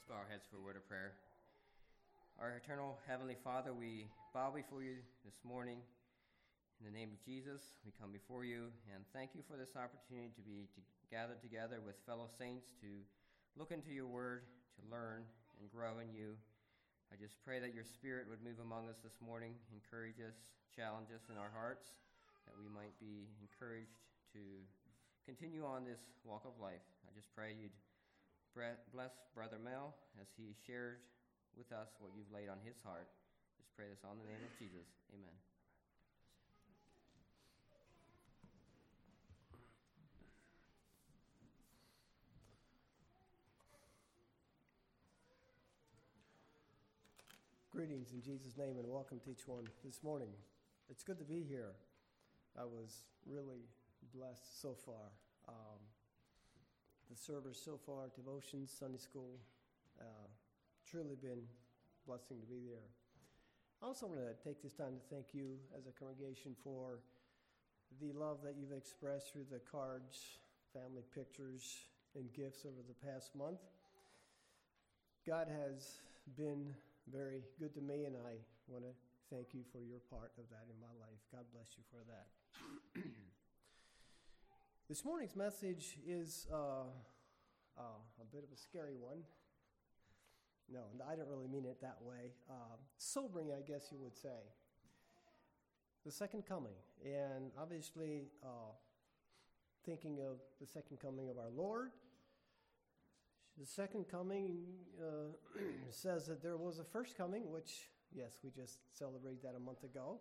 Let's 0.00 0.16
bow 0.16 0.24
our 0.24 0.32
heads 0.32 0.48
for 0.48 0.56
a 0.56 0.64
word 0.64 0.80
of 0.80 0.88
prayer. 0.88 1.12
Our 2.40 2.56
eternal 2.56 2.96
Heavenly 3.04 3.36
Father, 3.44 3.76
we 3.76 4.08
bow 4.32 4.48
before 4.48 4.80
you 4.80 4.96
this 5.28 5.36
morning. 5.44 5.76
In 6.80 6.88
the 6.88 6.96
name 6.96 7.12
of 7.12 7.20
Jesus, 7.20 7.76
we 7.84 7.92
come 8.00 8.08
before 8.08 8.48
you 8.48 8.72
and 8.88 9.04
thank 9.12 9.36
you 9.36 9.44
for 9.44 9.60
this 9.60 9.76
opportunity 9.76 10.32
to 10.32 10.40
be 10.40 10.72
to 10.72 10.80
gather 11.12 11.36
together 11.36 11.84
with 11.84 12.00
fellow 12.08 12.32
saints 12.32 12.72
to 12.80 12.88
look 13.60 13.76
into 13.76 13.92
your 13.92 14.08
word, 14.08 14.48
to 14.80 14.82
learn 14.88 15.28
and 15.60 15.68
grow 15.68 16.00
in 16.00 16.08
you. 16.16 16.32
I 17.12 17.20
just 17.20 17.36
pray 17.44 17.60
that 17.60 17.76
your 17.76 17.84
spirit 17.84 18.24
would 18.24 18.40
move 18.40 18.56
among 18.56 18.88
us 18.88 19.04
this 19.04 19.20
morning, 19.20 19.52
encourage 19.68 20.16
us, 20.24 20.56
challenge 20.72 21.12
us 21.12 21.28
in 21.28 21.36
our 21.36 21.52
hearts, 21.52 21.92
that 22.48 22.56
we 22.56 22.72
might 22.72 22.96
be 22.96 23.28
encouraged 23.44 24.00
to 24.32 24.40
continue 25.28 25.68
on 25.68 25.84
this 25.84 26.08
walk 26.24 26.48
of 26.48 26.56
life. 26.56 26.88
I 27.04 27.12
just 27.12 27.28
pray 27.36 27.52
you'd 27.52 27.76
bless 28.54 29.14
Brother 29.34 29.58
Mel 29.62 29.94
as 30.20 30.26
he 30.36 30.54
shared 30.66 30.98
with 31.56 31.70
us 31.72 31.88
what 31.98 32.10
you've 32.16 32.30
laid 32.32 32.48
on 32.48 32.58
his 32.64 32.76
heart. 32.84 33.08
Just 33.56 33.74
pray 33.76 33.86
this 33.90 34.02
on 34.04 34.18
the 34.18 34.26
name 34.26 34.42
of 34.42 34.58
Jesus. 34.58 34.86
Amen. 35.14 35.30
Greetings 47.70 48.12
in 48.12 48.20
Jesus' 48.20 48.58
name 48.58 48.76
and 48.78 48.88
welcome 48.90 49.20
to 49.24 49.30
each 49.30 49.46
one 49.46 49.64
this 49.84 50.02
morning. 50.02 50.28
It's 50.90 51.04
good 51.04 51.18
to 51.18 51.24
be 51.24 51.46
here. 51.48 51.72
I 52.58 52.64
was 52.64 53.06
really 53.24 53.70
blessed 54.12 54.60
so 54.60 54.76
far. 54.84 55.14
Um, 55.48 55.78
the 57.10 57.16
service 57.16 57.60
so 57.62 57.78
far, 57.84 58.06
devotions, 58.14 58.70
Sunday 58.70 58.98
school, 58.98 59.40
uh, 60.00 60.30
truly 60.88 61.16
been 61.20 61.42
a 61.42 62.06
blessing 62.06 62.38
to 62.38 62.46
be 62.46 62.62
there. 62.70 62.86
I 63.82 63.86
also 63.86 64.06
want 64.06 64.20
to 64.20 64.36
take 64.46 64.62
this 64.62 64.74
time 64.74 64.94
to 64.94 65.14
thank 65.14 65.34
you 65.34 65.58
as 65.76 65.86
a 65.86 65.92
congregation 65.98 66.54
for 66.62 67.00
the 68.00 68.12
love 68.12 68.38
that 68.44 68.54
you've 68.56 68.76
expressed 68.76 69.32
through 69.32 69.50
the 69.50 69.58
cards, 69.58 70.38
family 70.72 71.02
pictures, 71.12 71.90
and 72.14 72.32
gifts 72.32 72.64
over 72.64 72.82
the 72.86 72.94
past 72.94 73.34
month. 73.34 73.58
God 75.26 75.48
has 75.50 75.98
been 76.36 76.74
very 77.10 77.42
good 77.58 77.74
to 77.74 77.80
me, 77.80 78.04
and 78.04 78.14
I 78.16 78.38
want 78.68 78.84
to 78.84 78.94
thank 79.34 79.52
you 79.52 79.62
for 79.72 79.82
your 79.82 80.00
part 80.10 80.30
of 80.38 80.44
that 80.50 80.70
in 80.70 80.78
my 80.78 80.94
life. 81.00 81.18
God 81.32 81.44
bless 81.52 81.74
you 81.76 81.84
for 81.90 82.02
that. 82.06 83.02
This 84.90 85.04
morning's 85.04 85.36
message 85.36 85.98
is 86.04 86.48
uh, 86.52 86.82
uh, 87.78 87.82
a 88.20 88.24
bit 88.34 88.42
of 88.42 88.50
a 88.52 88.56
scary 88.56 88.96
one. 88.98 89.18
No, 90.68 90.80
I 91.08 91.14
don't 91.14 91.28
really 91.28 91.46
mean 91.46 91.64
it 91.64 91.80
that 91.80 91.98
way. 92.02 92.32
Uh, 92.50 92.74
sobering, 92.98 93.52
I 93.56 93.60
guess 93.60 93.92
you 93.92 93.98
would 94.02 94.16
say. 94.16 94.50
The 96.04 96.10
second 96.10 96.44
coming. 96.44 96.74
And 97.04 97.52
obviously, 97.56 98.32
uh, 98.42 98.72
thinking 99.86 100.18
of 100.28 100.38
the 100.60 100.66
second 100.66 100.98
coming 100.98 101.30
of 101.30 101.38
our 101.38 101.50
Lord. 101.56 101.92
The 103.60 103.66
second 103.66 104.06
coming 104.10 104.64
uh, 105.00 105.36
says 105.90 106.26
that 106.26 106.42
there 106.42 106.56
was 106.56 106.80
a 106.80 106.84
first 106.84 107.16
coming, 107.16 107.48
which, 107.48 107.86
yes, 108.12 108.38
we 108.42 108.50
just 108.50 108.80
celebrated 108.92 109.40
that 109.44 109.54
a 109.56 109.60
month 109.60 109.84
ago. 109.84 110.18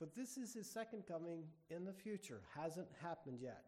But 0.00 0.14
this 0.14 0.36
is 0.36 0.54
his 0.54 0.70
second 0.70 1.04
coming 1.06 1.44
in 1.70 1.84
the 1.84 1.92
future. 1.92 2.40
Hasn't 2.58 2.88
happened 3.00 3.38
yet. 3.40 3.64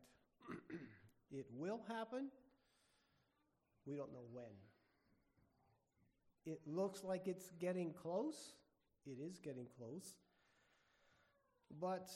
it 1.30 1.46
will 1.52 1.80
happen. 1.88 2.28
We 3.86 3.96
don't 3.96 4.12
know 4.12 4.26
when. 4.32 4.44
It 6.44 6.60
looks 6.66 7.04
like 7.04 7.26
it's 7.26 7.50
getting 7.60 7.92
close. 7.92 8.54
It 9.06 9.18
is 9.20 9.38
getting 9.38 9.66
close. 9.78 10.16
But 11.80 12.10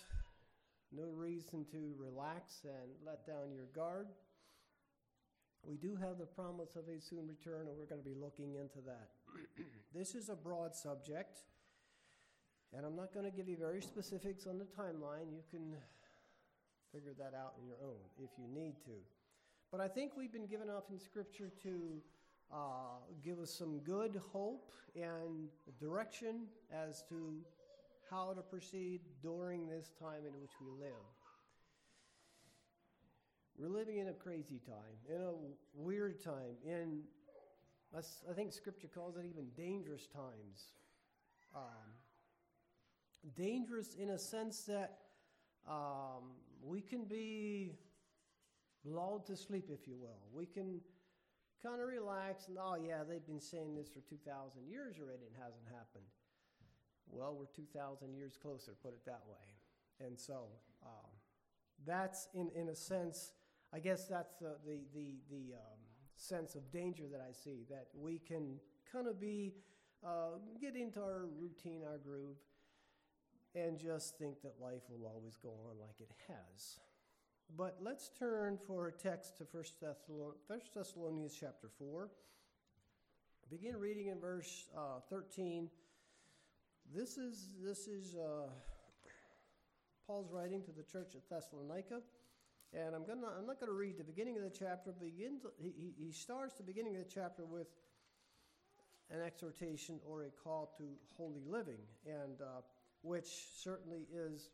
no 0.93 1.05
reason 1.15 1.65
to 1.71 1.95
relax 1.99 2.63
and 2.65 2.91
let 3.05 3.27
down 3.27 3.53
your 3.53 3.67
guard. 3.75 4.09
We 5.63 5.77
do 5.77 5.95
have 5.97 6.19
the 6.19 6.27
promise 6.27 6.75
of 6.75 6.85
a 6.89 7.01
soon 7.01 7.29
return, 7.29 7.69
and 7.69 7.77
we're 7.77 7.87
going 7.87 8.03
to 8.03 8.09
be 8.09 8.15
looking 8.15 8.55
into 8.55 8.79
that. 8.87 9.11
this 9.95 10.15
is 10.15 10.29
a 10.29 10.35
broad 10.35 10.75
subject. 10.75 11.41
And 12.77 12.87
I'm 12.87 12.95
not 12.95 13.13
going 13.13 13.25
to 13.25 13.37
give 13.37 13.49
you 13.49 13.57
very 13.57 13.83
specifics 13.83 14.47
on 14.47 14.59
the 14.59 14.65
timeline. 14.65 15.33
You 15.33 15.43
can 15.51 15.75
figure 16.93 17.15
that 17.19 17.35
out 17.35 17.55
on 17.61 17.67
your 17.67 17.77
own 17.83 17.99
if 18.19 18.31
you 18.39 18.47
need 18.49 18.75
to. 18.85 18.93
But 19.73 19.81
I 19.81 19.89
think 19.89 20.17
we've 20.17 20.33
been 20.33 20.47
given 20.47 20.69
enough 20.69 20.91
in 20.91 20.99
Scripture 20.99 21.51
to 21.63 22.01
uh, 22.53 22.99
give 23.25 23.39
us 23.39 23.51
some 23.51 23.79
good 23.81 24.21
hope 24.33 24.73
and 24.97 25.49
direction 25.79 26.47
as 26.73 27.05
to 27.09 27.39
how 28.11 28.33
to 28.33 28.43
proceed 28.43 29.01
during 29.23 29.69
this 29.69 29.93
time 30.01 30.27
in 30.27 30.41
which 30.41 30.51
we 30.61 30.67
live. 30.81 30.93
We're 33.57 33.69
living 33.69 33.99
in 33.99 34.09
a 34.09 34.13
crazy 34.13 34.61
time, 34.67 35.15
in 35.15 35.21
a 35.21 35.33
weird 35.75 36.23
time, 36.25 36.57
in, 36.65 37.03
I 37.95 38.33
think 38.33 38.53
Scripture 38.53 38.89
calls 38.89 39.17
it 39.17 39.25
even 39.29 39.47
dangerous 39.57 40.07
times. 40.07 40.73
Um, 41.55 42.00
dangerous 43.37 43.95
in 43.95 44.11
a 44.11 44.19
sense 44.19 44.63
that 44.63 44.99
um, 45.69 46.33
we 46.63 46.81
can 46.81 47.05
be 47.05 47.73
lulled 48.85 49.27
to 49.27 49.37
sleep, 49.37 49.69
if 49.71 49.87
you 49.87 49.97
will. 49.99 50.21
We 50.33 50.47
can 50.47 50.81
kind 51.63 51.81
of 51.81 51.89
relax 51.89 52.49
and, 52.49 52.57
oh, 52.59 52.77
yeah, 52.77 53.03
they've 53.09 53.27
been 53.27 53.41
saying 53.41 53.75
this 53.75 53.89
for 53.89 54.01
2,000 54.01 54.67
years 54.67 54.97
already 54.99 55.27
and 55.27 55.37
it 55.37 55.43
hasn't 55.43 55.67
happened. 55.67 56.07
Well, 57.07 57.35
we're 57.39 57.47
2,000 57.47 58.15
years 58.15 58.39
closer, 58.41 58.73
put 58.83 58.93
it 58.93 59.05
that 59.05 59.23
way. 59.29 60.07
And 60.07 60.19
so 60.19 60.45
um, 60.83 61.11
that's, 61.87 62.29
in, 62.35 62.51
in 62.55 62.69
a 62.69 62.75
sense, 62.75 63.33
I 63.75 63.81
guess 63.81 64.07
that's 64.07 64.35
the, 64.41 64.57
the, 64.65 64.81
the, 64.95 65.17
the 65.31 65.55
um, 65.55 65.79
sense 66.17 66.55
of 66.55 66.71
danger 66.73 67.05
that 67.11 67.21
I 67.21 67.33
see, 67.33 67.65
that 67.69 67.89
we 67.95 68.19
can 68.19 68.57
kind 68.91 69.07
of 69.07 69.21
be, 69.21 69.55
uh, 70.05 70.39
get 70.61 70.77
into 70.77 71.01
our 71.01 71.27
routine, 71.39 71.83
our 71.87 71.99
groove, 71.99 72.37
and 73.55 73.79
just 73.79 74.17
think 74.19 74.43
that 74.43 74.55
life 74.61 74.83
will 74.89 75.07
always 75.07 75.37
go 75.37 75.51
on 75.69 75.79
like 75.81 76.01
it 76.01 76.11
has. 76.29 76.79
But 77.57 77.79
let's 77.81 78.11
turn 78.19 78.59
for 78.67 78.89
a 78.89 78.93
text 78.93 79.39
to 79.39 79.47
1 79.51 79.65
Thessalonians 80.75 81.37
chapter 81.39 81.69
4. 81.79 82.11
Begin 83.51 83.77
reading 83.77 84.07
in 84.07 84.21
verse 84.21 84.69
uh, 84.77 85.01
13. 85.11 85.69
This 86.95 87.19
is, 87.19 87.49
this 87.61 87.89
is 87.89 88.15
uh, 88.15 88.49
Paul's 90.07 90.31
writing 90.31 90.63
to 90.63 90.71
the 90.71 90.85
church 90.85 91.17
at 91.17 91.29
Thessalonica. 91.29 92.01
And 92.73 92.95
I'm, 92.95 93.05
gonna, 93.05 93.27
I'm 93.37 93.47
not 93.47 93.59
going 93.59 93.71
to 93.71 93.77
read 93.77 93.99
the 93.99 94.05
beginning 94.05 94.37
of 94.37 94.45
the 94.45 94.57
chapter. 94.57 94.93
Begins, 94.93 95.43
he, 95.59 95.93
he 95.99 96.13
starts 96.13 96.55
the 96.55 96.63
beginning 96.63 96.95
of 96.95 97.03
the 97.03 97.11
chapter 97.13 97.45
with 97.45 97.67
an 99.11 99.21
exhortation 99.21 99.99
or 100.09 100.23
a 100.23 100.31
call 100.31 100.73
to 100.79 100.85
holy 101.17 101.43
living. 101.49 101.83
And 102.07 102.41
uh, 102.41 102.61
which 103.03 103.29
certainly 103.63 104.07
is, 104.13 104.51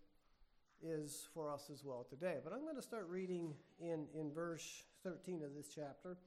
is 0.82 1.28
for 1.34 1.50
us 1.50 1.70
as 1.72 1.84
well 1.84 2.06
today. 2.08 2.38
But 2.42 2.52
I'm 2.52 2.62
going 2.62 2.76
to 2.76 2.82
start 2.82 3.08
reading 3.08 3.54
in, 3.80 4.06
in 4.14 4.32
verse 4.32 4.84
13 5.02 5.42
of 5.42 5.54
this 5.54 5.68
chapter. 5.74 6.18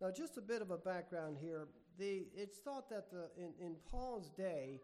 Now, 0.00 0.10
just 0.10 0.36
a 0.36 0.42
bit 0.42 0.62
of 0.62 0.70
a 0.70 0.76
background 0.76 1.38
here. 1.40 1.68
The, 1.98 2.26
it's 2.34 2.58
thought 2.58 2.90
that 2.90 3.10
the, 3.10 3.30
in, 3.36 3.52
in 3.58 3.76
Paul's 3.90 4.30
day, 4.30 4.80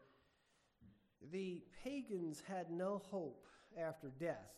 the 1.31 1.63
pagans 1.85 2.43
had 2.47 2.71
no 2.71 3.03
hope 3.11 3.45
after 3.79 4.13
death. 4.19 4.53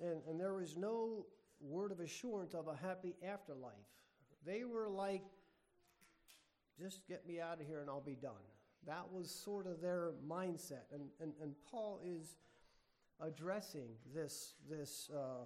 And, 0.00 0.22
and 0.28 0.40
there 0.40 0.54
was 0.54 0.76
no 0.76 1.26
word 1.60 1.92
of 1.92 2.00
assurance 2.00 2.54
of 2.54 2.66
a 2.68 2.76
happy 2.76 3.14
afterlife. 3.26 3.72
They 4.44 4.64
were 4.64 4.88
like, 4.88 5.22
just 6.78 7.06
get 7.06 7.26
me 7.26 7.40
out 7.40 7.60
of 7.60 7.66
here 7.66 7.80
and 7.80 7.88
I'll 7.88 8.00
be 8.00 8.16
done. 8.16 8.32
That 8.86 9.10
was 9.10 9.30
sort 9.30 9.66
of 9.66 9.80
their 9.80 10.12
mindset. 10.28 10.92
And, 10.92 11.02
and, 11.20 11.32
and 11.42 11.54
Paul 11.70 12.00
is 12.04 12.36
addressing 13.20 13.88
this, 14.14 14.54
this 14.68 15.10
uh, 15.14 15.44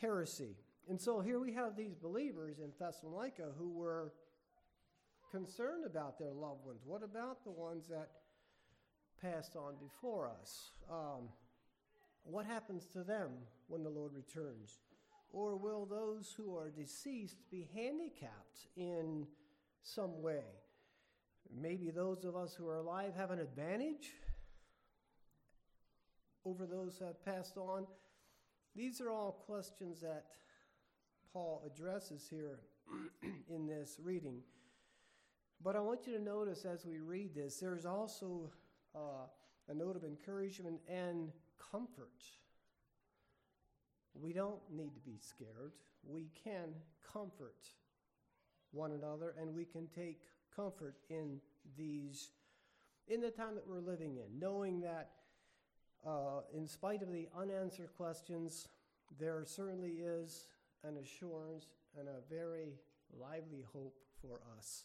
heresy. 0.00 0.56
And 0.88 1.00
so 1.00 1.20
here 1.20 1.40
we 1.40 1.52
have 1.52 1.76
these 1.76 1.94
believers 1.94 2.58
in 2.58 2.70
Thessalonica 2.78 3.50
who 3.58 3.72
were 3.72 4.12
concerned 5.30 5.84
about 5.84 6.18
their 6.18 6.32
loved 6.32 6.64
ones. 6.64 6.82
What 6.84 7.02
about 7.02 7.42
the 7.44 7.50
ones 7.50 7.88
that 7.88 8.10
passed 9.20 9.56
on 9.56 9.74
before 9.82 10.30
us? 10.40 10.70
Um, 10.90 11.28
what 12.24 12.46
happens 12.46 12.86
to 12.92 13.02
them 13.02 13.30
when 13.68 13.82
the 13.82 13.90
Lord 13.90 14.12
returns? 14.14 14.80
Or 15.32 15.56
will 15.56 15.86
those 15.86 16.34
who 16.36 16.56
are 16.56 16.70
deceased 16.70 17.38
be 17.50 17.68
handicapped 17.74 18.68
in 18.76 19.26
some 19.82 20.22
way? 20.22 20.44
Maybe 21.54 21.90
those 21.90 22.24
of 22.24 22.36
us 22.36 22.54
who 22.54 22.68
are 22.68 22.76
alive 22.76 23.14
have 23.16 23.30
an 23.30 23.38
advantage 23.38 24.12
over 26.44 26.66
those 26.66 26.98
who 26.98 27.06
have 27.06 27.24
passed 27.24 27.56
on. 27.56 27.86
These 28.74 29.00
are 29.00 29.10
all 29.10 29.44
questions 29.46 30.00
that 30.00 30.26
Paul 31.32 31.62
addresses 31.66 32.26
here 32.30 32.60
in 33.48 33.66
this 33.66 33.98
reading. 34.02 34.42
But 35.62 35.76
I 35.76 35.80
want 35.80 36.06
you 36.06 36.12
to 36.12 36.22
notice 36.22 36.64
as 36.64 36.84
we 36.84 36.98
read 36.98 37.34
this, 37.34 37.58
there's 37.58 37.86
also 37.86 38.50
uh, 38.94 39.26
a 39.68 39.74
note 39.74 39.96
of 39.96 40.04
encouragement 40.04 40.80
and 40.88 41.32
comfort. 41.72 42.22
We 44.14 44.32
don't 44.32 44.60
need 44.70 44.94
to 44.94 45.00
be 45.00 45.18
scared. 45.18 45.72
We 46.04 46.30
can 46.44 46.74
comfort 47.12 47.68
one 48.72 48.92
another 48.92 49.34
and 49.40 49.54
we 49.54 49.64
can 49.64 49.88
take 49.88 50.22
comfort 50.56 50.96
in 51.10 51.38
these 51.76 52.30
in 53.08 53.20
the 53.20 53.30
time 53.30 53.54
that 53.54 53.66
we're 53.68 53.80
living 53.80 54.16
in, 54.16 54.40
knowing 54.40 54.80
that 54.80 55.10
uh, 56.04 56.40
in 56.52 56.66
spite 56.66 57.02
of 57.02 57.12
the 57.12 57.28
unanswered 57.38 57.90
questions, 57.96 58.66
there 59.20 59.44
certainly 59.46 59.98
is 60.02 60.46
an 60.82 60.96
assurance 60.96 61.66
and 61.98 62.08
a 62.08 62.20
very 62.28 62.74
lively 63.16 63.64
hope 63.72 63.94
for 64.20 64.40
us 64.58 64.84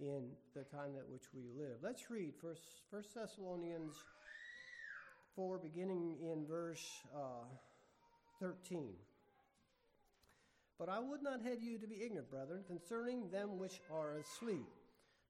in 0.00 0.30
the 0.54 0.64
time 0.64 0.92
that 0.94 1.08
which 1.08 1.24
we 1.32 1.42
live. 1.56 1.78
Let's 1.82 2.10
read 2.10 2.34
First, 2.40 2.82
First 2.90 3.14
Thessalonians 3.14 3.94
4, 5.36 5.58
beginning 5.58 6.16
in 6.20 6.46
verse 6.46 6.84
uh, 7.14 7.46
13. 8.40 8.92
But 10.78 10.88
I 10.90 10.98
would 10.98 11.22
not 11.22 11.40
have 11.42 11.62
you 11.62 11.78
to 11.78 11.86
be 11.86 12.02
ignorant, 12.02 12.30
brethren, 12.30 12.62
concerning 12.66 13.30
them 13.30 13.58
which 13.58 13.80
are 13.90 14.18
asleep, 14.18 14.66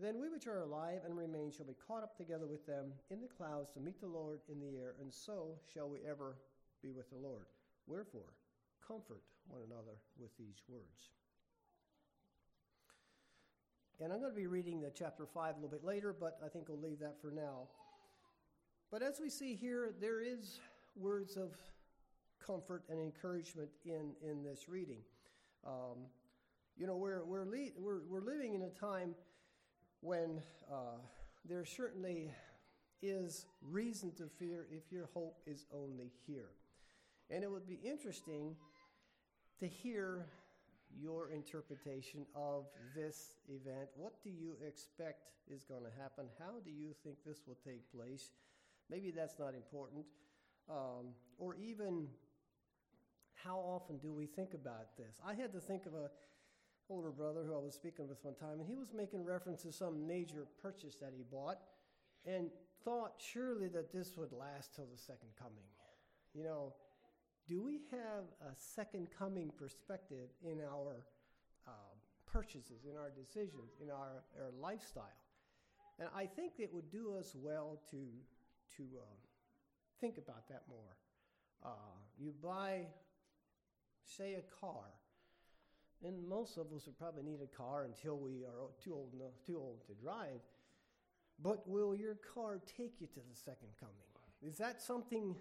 Then 0.00 0.18
we 0.18 0.30
which 0.30 0.46
are 0.46 0.60
alive 0.60 1.00
and 1.04 1.16
remain 1.16 1.50
shall 1.50 1.66
be 1.66 1.76
caught 1.86 2.02
up 2.02 2.16
together 2.16 2.46
with 2.46 2.64
them 2.66 2.92
in 3.10 3.20
the 3.20 3.28
clouds 3.28 3.70
to 3.72 3.80
meet 3.80 4.00
the 4.00 4.06
Lord 4.06 4.40
in 4.48 4.58
the 4.58 4.78
air, 4.78 4.94
and 4.98 5.12
so 5.12 5.58
shall 5.72 5.90
we 5.90 5.98
ever 6.08 6.36
be 6.82 6.90
with 6.90 7.10
the 7.10 7.18
Lord. 7.18 7.44
Wherefore, 7.86 8.32
comfort 8.86 9.20
one 9.46 9.60
another 9.66 9.98
with 10.18 10.30
these 10.38 10.62
words. 10.68 11.10
And 14.02 14.10
I'm 14.10 14.20
going 14.20 14.32
to 14.32 14.36
be 14.36 14.46
reading 14.46 14.80
the 14.80 14.90
chapter 14.90 15.26
5 15.26 15.56
a 15.56 15.60
little 15.60 15.68
bit 15.68 15.84
later, 15.84 16.16
but 16.18 16.38
I 16.42 16.48
think 16.48 16.70
we'll 16.70 16.80
leave 16.80 17.00
that 17.00 17.20
for 17.20 17.30
now. 17.30 17.68
But 18.90 19.02
as 19.02 19.20
we 19.20 19.28
see 19.28 19.54
here, 19.54 19.92
there 20.00 20.22
is 20.22 20.60
words 20.96 21.36
of 21.36 21.50
comfort 22.44 22.84
and 22.88 22.98
encouragement 22.98 23.68
in, 23.84 24.12
in 24.22 24.42
this 24.42 24.66
reading. 24.66 25.02
Um, 25.66 26.06
you 26.78 26.86
know, 26.86 26.96
we're, 26.96 27.22
we're, 27.22 27.44
le- 27.44 27.76
we're, 27.76 28.00
we're 28.08 28.22
living 28.22 28.54
in 28.54 28.62
a 28.62 28.70
time 28.70 29.14
when 30.00 30.42
uh, 30.70 30.98
there 31.48 31.64
certainly 31.64 32.30
is 33.02 33.46
reason 33.62 34.12
to 34.12 34.26
fear 34.38 34.66
if 34.70 34.92
your 34.92 35.08
hope 35.14 35.38
is 35.46 35.64
only 35.72 36.12
here. 36.26 36.50
And 37.30 37.44
it 37.44 37.50
would 37.50 37.66
be 37.66 37.78
interesting 37.84 38.56
to 39.58 39.66
hear 39.66 40.26
your 40.98 41.30
interpretation 41.30 42.26
of 42.34 42.66
this 42.94 43.34
event. 43.48 43.88
What 43.94 44.14
do 44.22 44.30
you 44.30 44.56
expect 44.66 45.30
is 45.48 45.62
going 45.64 45.84
to 45.84 46.02
happen? 46.02 46.26
How 46.38 46.60
do 46.64 46.70
you 46.70 46.92
think 47.04 47.16
this 47.24 47.40
will 47.46 47.58
take 47.64 47.90
place? 47.94 48.30
Maybe 48.90 49.10
that's 49.10 49.38
not 49.38 49.54
important. 49.54 50.04
Um, 50.68 51.14
or 51.38 51.54
even 51.56 52.08
how 53.34 53.58
often 53.58 53.98
do 53.98 54.12
we 54.12 54.26
think 54.26 54.54
about 54.54 54.96
this? 54.98 55.20
I 55.24 55.34
had 55.34 55.52
to 55.52 55.60
think 55.60 55.86
of 55.86 55.94
a 55.94 56.10
older 56.90 57.10
brother 57.10 57.44
who 57.46 57.54
I 57.54 57.58
was 57.58 57.74
speaking 57.74 58.08
with 58.08 58.22
one 58.24 58.34
time, 58.34 58.58
and 58.60 58.66
he 58.66 58.74
was 58.74 58.92
making 58.92 59.24
reference 59.24 59.62
to 59.62 59.72
some 59.72 60.06
major 60.06 60.46
purchase 60.60 60.96
that 60.96 61.12
he 61.16 61.22
bought 61.30 61.58
and 62.26 62.50
thought 62.84 63.14
surely 63.18 63.68
that 63.68 63.92
this 63.92 64.16
would 64.16 64.32
last 64.32 64.74
till 64.74 64.86
the 64.86 64.98
second 64.98 65.28
coming. 65.38 65.64
You 66.34 66.44
know, 66.44 66.74
do 67.48 67.62
we 67.62 67.80
have 67.90 68.24
a 68.42 68.54
second 68.54 69.08
coming 69.16 69.50
perspective 69.56 70.28
in 70.42 70.60
our 70.60 71.04
uh, 71.66 71.70
purchases, 72.30 72.84
in 72.88 72.96
our 72.96 73.10
decisions, 73.10 73.72
in 73.82 73.90
our, 73.90 74.24
our 74.40 74.50
lifestyle? 74.60 75.04
And 75.98 76.08
I 76.16 76.26
think 76.26 76.54
it 76.58 76.72
would 76.72 76.90
do 76.90 77.14
us 77.18 77.34
well 77.34 77.80
to, 77.90 77.96
to 78.76 78.82
uh, 78.98 79.04
think 80.00 80.18
about 80.18 80.48
that 80.48 80.62
more. 80.68 80.96
Uh, 81.64 81.98
you 82.18 82.32
buy, 82.42 82.86
say, 84.04 84.34
a 84.34 84.60
car, 84.60 84.84
and 86.04 86.26
most 86.28 86.56
of 86.56 86.72
us 86.74 86.86
would 86.86 86.98
probably 86.98 87.22
need 87.22 87.40
a 87.42 87.56
car 87.56 87.84
until 87.84 88.16
we 88.18 88.44
are 88.44 88.68
too 88.82 88.94
old 88.94 89.12
enough, 89.14 89.32
too 89.46 89.58
old 89.58 89.86
to 89.86 89.94
drive. 89.94 90.40
But 91.42 91.68
will 91.68 91.94
your 91.94 92.16
car 92.34 92.60
take 92.76 93.00
you 93.00 93.06
to 93.08 93.20
the 93.20 93.36
second 93.36 93.68
coming? 93.78 93.94
Is 94.42 94.56
that 94.58 94.80
something 94.80 95.36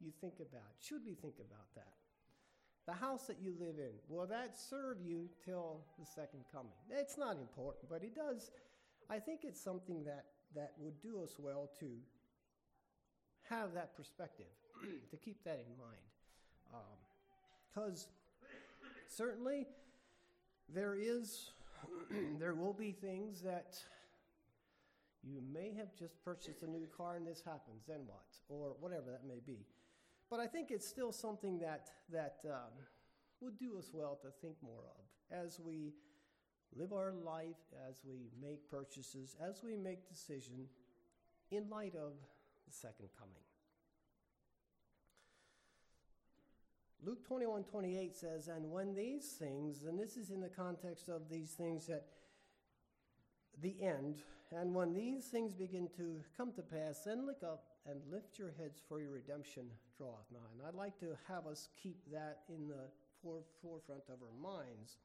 you 0.00 0.12
think 0.20 0.34
about? 0.36 0.70
Should 0.80 1.04
we 1.06 1.14
think 1.14 1.34
about 1.38 1.74
that? 1.74 1.94
The 2.86 2.92
house 2.94 3.26
that 3.26 3.36
you 3.42 3.54
live 3.58 3.76
in, 3.78 3.92
will 4.08 4.26
that 4.26 4.56
serve 4.56 4.98
you 5.04 5.28
till 5.44 5.80
the 5.98 6.06
second 6.06 6.44
coming? 6.50 6.72
It's 6.90 7.18
not 7.18 7.36
important, 7.36 7.88
but 7.90 8.02
it 8.02 8.14
does. 8.14 8.50
I 9.10 9.18
think 9.18 9.40
it's 9.42 9.60
something 9.60 10.04
that, 10.04 10.26
that 10.54 10.72
would 10.78 11.00
do 11.02 11.22
us 11.22 11.36
well 11.38 11.70
to 11.80 11.86
have 13.50 13.74
that 13.74 13.96
perspective, 13.96 14.46
to 15.10 15.16
keep 15.16 15.42
that 15.44 15.64
in 15.66 15.76
mind. 15.78 16.00
Because 17.74 18.06
um, 18.06 18.90
certainly 19.08 19.66
there 20.74 20.96
is, 20.98 21.50
there 22.38 22.54
will 22.54 22.72
be 22.72 22.92
things 22.92 23.40
that 23.42 23.76
you 25.22 25.42
may 25.52 25.72
have 25.74 25.94
just 25.98 26.22
purchased 26.24 26.62
a 26.62 26.66
new 26.66 26.86
car 26.96 27.16
and 27.16 27.26
this 27.26 27.42
happens, 27.44 27.84
then 27.86 28.00
what? 28.06 28.26
Or 28.48 28.76
whatever 28.80 29.10
that 29.10 29.26
may 29.26 29.40
be. 29.44 29.66
But 30.30 30.40
I 30.40 30.46
think 30.46 30.70
it's 30.70 30.86
still 30.86 31.12
something 31.12 31.58
that, 31.60 31.90
that 32.12 32.38
um, 32.44 32.72
would 33.40 33.58
do 33.58 33.78
us 33.78 33.90
well 33.92 34.18
to 34.22 34.28
think 34.42 34.56
more 34.62 34.84
of 34.84 35.36
as 35.46 35.58
we 35.58 35.92
live 36.76 36.92
our 36.92 37.12
life, 37.12 37.56
as 37.88 38.00
we 38.04 38.30
make 38.40 38.68
purchases, 38.70 39.36
as 39.40 39.62
we 39.64 39.76
make 39.76 40.08
decisions 40.08 40.70
in 41.50 41.68
light 41.70 41.94
of 41.94 42.12
the 42.66 42.72
second 42.72 43.08
coming. 43.18 43.47
Luke 47.04 47.24
21 47.26 47.64
28 47.64 48.16
says, 48.16 48.48
And 48.48 48.70
when 48.70 48.94
these 48.94 49.26
things, 49.38 49.84
and 49.84 49.98
this 49.98 50.16
is 50.16 50.30
in 50.30 50.40
the 50.40 50.48
context 50.48 51.08
of 51.08 51.28
these 51.30 51.50
things 51.50 51.86
that 51.86 52.06
the 53.60 53.76
end, 53.82 54.16
and 54.50 54.74
when 54.74 54.94
these 54.94 55.26
things 55.26 55.54
begin 55.54 55.88
to 55.96 56.20
come 56.36 56.52
to 56.52 56.62
pass, 56.62 57.02
then 57.04 57.26
look 57.26 57.42
up 57.42 57.64
and 57.86 58.00
lift 58.10 58.38
your 58.38 58.52
heads 58.58 58.80
for 58.88 59.00
your 59.00 59.12
redemption 59.12 59.66
draweth 59.96 60.30
nigh. 60.32 60.50
And 60.52 60.66
I'd 60.66 60.74
like 60.74 60.98
to 61.00 61.16
have 61.26 61.46
us 61.46 61.68
keep 61.80 61.98
that 62.12 62.40
in 62.48 62.68
the 62.68 62.88
forefront 63.22 64.04
of 64.08 64.18
our 64.22 64.34
minds. 64.40 64.98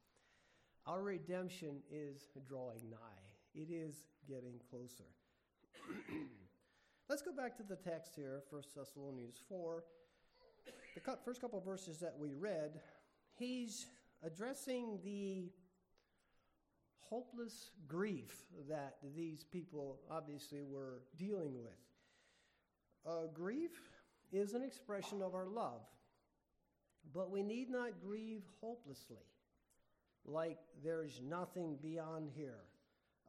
Our 0.86 1.02
redemption 1.02 1.82
is 1.90 2.28
drawing 2.46 2.90
nigh, 2.90 3.24
it 3.54 3.70
is 3.70 4.06
getting 4.28 4.60
closer. 4.70 5.04
Let's 7.08 7.22
go 7.22 7.32
back 7.32 7.56
to 7.58 7.62
the 7.62 7.76
text 7.76 8.12
here, 8.16 8.42
1 8.50 8.62
Thessalonians 8.74 9.36
4. 9.48 9.84
The 10.94 11.00
first 11.24 11.40
couple 11.40 11.60
verses 11.60 11.98
that 11.98 12.14
we 12.18 12.34
read, 12.34 12.80
he's 13.36 13.86
addressing 14.22 15.00
the 15.04 15.50
hopeless 17.00 17.70
grief 17.86 18.44
that 18.68 18.96
these 19.14 19.44
people 19.44 19.98
obviously 20.10 20.62
were 20.62 21.02
dealing 21.16 21.60
with. 21.60 21.72
Uh, 23.06 23.26
grief 23.34 23.72
is 24.32 24.54
an 24.54 24.62
expression 24.62 25.20
of 25.20 25.34
our 25.34 25.46
love, 25.46 25.82
but 27.12 27.30
we 27.30 27.42
need 27.42 27.70
not 27.70 28.00
grieve 28.00 28.42
hopelessly, 28.60 29.26
like 30.24 30.58
there's 30.82 31.20
nothing 31.22 31.76
beyond 31.82 32.30
here. 32.34 32.60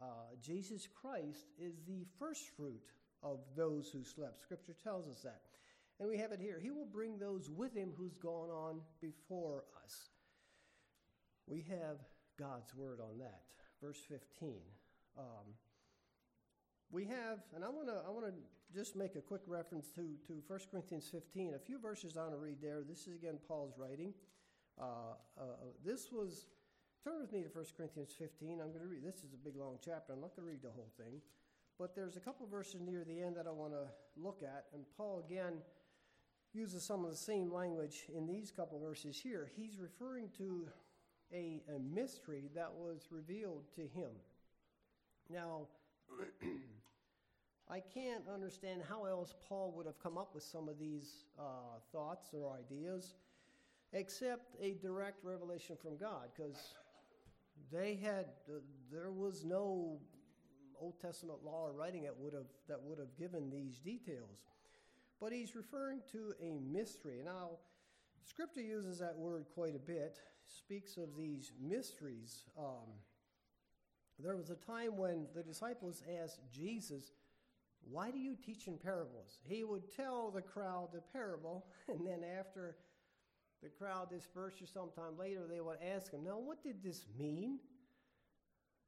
Uh, 0.01 0.05
Jesus 0.41 0.87
Christ 1.01 1.47
is 1.59 1.81
the 1.87 2.05
first 2.19 2.43
fruit 2.55 2.83
of 3.23 3.39
those 3.55 3.89
who 3.89 4.03
slept. 4.03 4.39
Scripture 4.39 4.75
tells 4.83 5.07
us 5.07 5.21
that. 5.23 5.41
And 5.99 6.09
we 6.09 6.17
have 6.17 6.31
it 6.31 6.39
here. 6.41 6.59
He 6.61 6.71
will 6.71 6.85
bring 6.85 7.17
those 7.17 7.49
with 7.49 7.73
him 7.73 7.91
who's 7.97 8.17
gone 8.17 8.49
on 8.49 8.81
before 9.01 9.63
us. 9.83 10.09
We 11.47 11.65
have 11.69 11.97
God's 12.37 12.75
word 12.75 12.99
on 12.99 13.17
that 13.19 13.41
verse 13.81 14.01
15. 14.09 14.55
Um, 15.17 15.53
we 16.91 17.05
have, 17.05 17.39
and 17.55 17.63
I 17.63 17.69
want 17.69 17.87
to 17.87 18.01
I 18.05 18.09
want 18.09 18.25
to 18.25 18.33
just 18.73 18.95
make 18.95 19.15
a 19.15 19.21
quick 19.21 19.41
reference 19.47 19.89
to, 19.95 20.01
to 20.27 20.41
1 20.47 20.59
Corinthians 20.71 21.07
15. 21.11 21.53
A 21.53 21.59
few 21.59 21.79
verses 21.79 22.17
I 22.17 22.21
want 22.21 22.33
to 22.33 22.37
read 22.37 22.57
there. 22.61 22.83
This 22.87 23.07
is 23.07 23.15
again 23.15 23.37
Paul's 23.47 23.77
writing. 23.77 24.13
Uh, 24.79 25.15
uh, 25.39 25.43
this 25.85 26.11
was 26.11 26.45
turn 27.03 27.21
with 27.21 27.31
me 27.31 27.43
to 27.43 27.49
1 27.49 27.65
Corinthians 27.77 28.11
15. 28.17 28.59
I'm 28.59 28.69
going 28.69 28.81
to 28.81 28.87
read, 28.87 29.03
this 29.05 29.23
is 29.23 29.33
a 29.33 29.37
big 29.37 29.55
long 29.55 29.77
chapter. 29.83 30.13
I'm 30.13 30.21
not 30.21 30.35
going 30.35 30.47
to 30.47 30.51
read 30.51 30.63
the 30.63 30.73
whole 30.73 30.91
thing. 30.97 31.21
But 31.77 31.95
there's 31.95 32.17
a 32.17 32.19
couple 32.19 32.47
verses 32.47 32.81
near 32.81 33.03
the 33.05 33.21
end 33.21 33.37
that 33.37 33.45
I 33.47 33.51
want 33.51 33.73
to 33.73 33.85
look 34.17 34.41
at. 34.41 34.65
And 34.73 34.83
Paul, 34.97 35.23
again, 35.25 35.61
uses 36.55 36.83
some 36.83 37.03
of 37.03 37.11
the 37.11 37.17
same 37.17 37.51
language 37.51 38.05
in 38.15 38.25
these 38.25 38.51
couple 38.51 38.79
verses 38.79 39.19
here. 39.21 39.51
He's 39.55 39.77
referring 39.77 40.29
to 40.37 40.67
a, 41.33 41.61
a 41.75 41.79
mystery 41.79 42.49
that 42.55 42.71
was 42.73 43.07
revealed 43.11 43.65
to 43.75 43.81
him. 43.81 44.11
Now, 45.29 45.67
I 47.69 47.79
can't 47.79 48.23
understand 48.31 48.81
how 48.87 49.05
else 49.05 49.33
Paul 49.49 49.73
would 49.75 49.85
have 49.85 50.01
come 50.01 50.17
up 50.17 50.33
with 50.33 50.43
some 50.43 50.69
of 50.69 50.77
these 50.79 51.25
uh, 51.39 51.79
thoughts 51.91 52.27
or 52.33 52.55
ideas 52.57 53.15
except 53.93 54.55
a 54.61 54.73
direct 54.81 55.23
revelation 55.23 55.75
from 55.81 55.97
God 55.97 56.29
because 56.35 56.75
they 57.71 57.95
had 57.95 58.25
uh, 58.49 58.59
there 58.91 59.11
was 59.11 59.43
no 59.43 59.97
Old 60.79 60.99
Testament 61.01 61.39
law 61.43 61.63
or 61.67 61.71
writing 61.71 62.03
that 62.03 62.15
would 62.17 62.33
have 62.33 62.51
that 62.67 62.81
would 62.81 62.99
have 62.99 63.17
given 63.17 63.49
these 63.49 63.79
details. 63.79 64.39
But 65.19 65.31
he's 65.31 65.55
referring 65.55 66.01
to 66.11 66.33
a 66.41 66.59
mystery. 66.59 67.21
Now, 67.23 67.51
Scripture 68.23 68.61
uses 68.61 68.99
that 68.99 69.15
word 69.17 69.45
quite 69.53 69.75
a 69.75 69.79
bit. 69.79 70.19
Speaks 70.45 70.97
of 70.97 71.15
these 71.17 71.51
mysteries. 71.61 72.43
Um, 72.57 72.93
there 74.19 74.35
was 74.35 74.49
a 74.49 74.55
time 74.55 74.97
when 74.97 75.27
the 75.33 75.43
disciples 75.43 76.01
asked 76.21 76.39
Jesus, 76.51 77.11
"Why 77.81 78.11
do 78.11 78.17
you 78.17 78.35
teach 78.35 78.67
in 78.67 78.77
parables?" 78.77 79.39
He 79.43 79.63
would 79.63 79.91
tell 79.91 80.31
the 80.31 80.41
crowd 80.41 80.89
the 80.93 81.01
parable, 81.01 81.67
and 81.87 82.05
then 82.05 82.23
after 82.23 82.77
the 83.65 83.69
crowd 83.69 84.09
dispersed 84.09 84.61
or 84.61 84.67
sometime 84.67 85.17
later, 85.17 85.47
they 85.49 85.59
would 85.59 85.79
ask 85.81 86.11
him, 86.11 86.23
Now, 86.23 86.37
what 86.37 86.61
did 86.61 86.83
this 86.83 87.05
mean? 87.17 87.59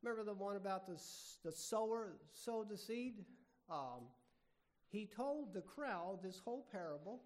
Remember 0.03 0.23
the 0.23 0.35
one 0.35 0.55
about 0.55 0.85
the, 0.85 1.01
the 1.43 1.51
sower 1.51 2.17
sowed 2.31 2.69
the 2.69 2.77
seed? 2.77 3.25
Um, 3.69 4.05
he 4.89 5.05
told 5.05 5.53
the 5.53 5.61
crowd 5.61 6.19
this 6.23 6.39
whole 6.43 6.65
parable 6.71 7.21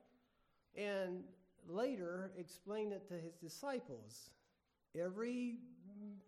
and 0.75 1.23
later 1.67 2.31
explained 2.37 2.93
it 2.93 3.07
to 3.07 3.15
his 3.15 3.35
disciples. 3.35 4.31
Every 4.99 5.55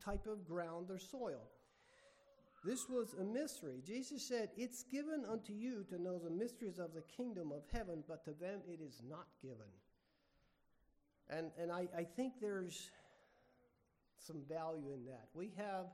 type 0.03 0.27
of 0.27 0.47
ground 0.47 0.87
or 0.89 0.99
soil. 0.99 1.41
This 2.63 2.87
was 2.87 3.13
a 3.19 3.23
mystery. 3.23 3.81
Jesus 3.85 4.25
said, 4.25 4.49
It's 4.55 4.83
given 4.83 5.25
unto 5.29 5.51
you 5.51 5.83
to 5.89 6.01
know 6.01 6.17
the 6.17 6.29
mysteries 6.29 6.79
of 6.79 6.93
the 6.93 7.01
kingdom 7.01 7.51
of 7.51 7.63
heaven, 7.73 8.03
but 8.07 8.23
to 8.23 8.31
them 8.31 8.61
it 8.67 8.79
is 8.81 9.01
not 9.09 9.27
given. 9.41 9.57
And, 11.29 11.51
and 11.59 11.71
I, 11.71 11.87
I 11.97 12.03
think 12.03 12.33
there's 12.39 12.89
some 14.17 14.43
value 14.47 14.93
in 14.93 15.05
that. 15.05 15.27
We 15.33 15.51
have 15.57 15.87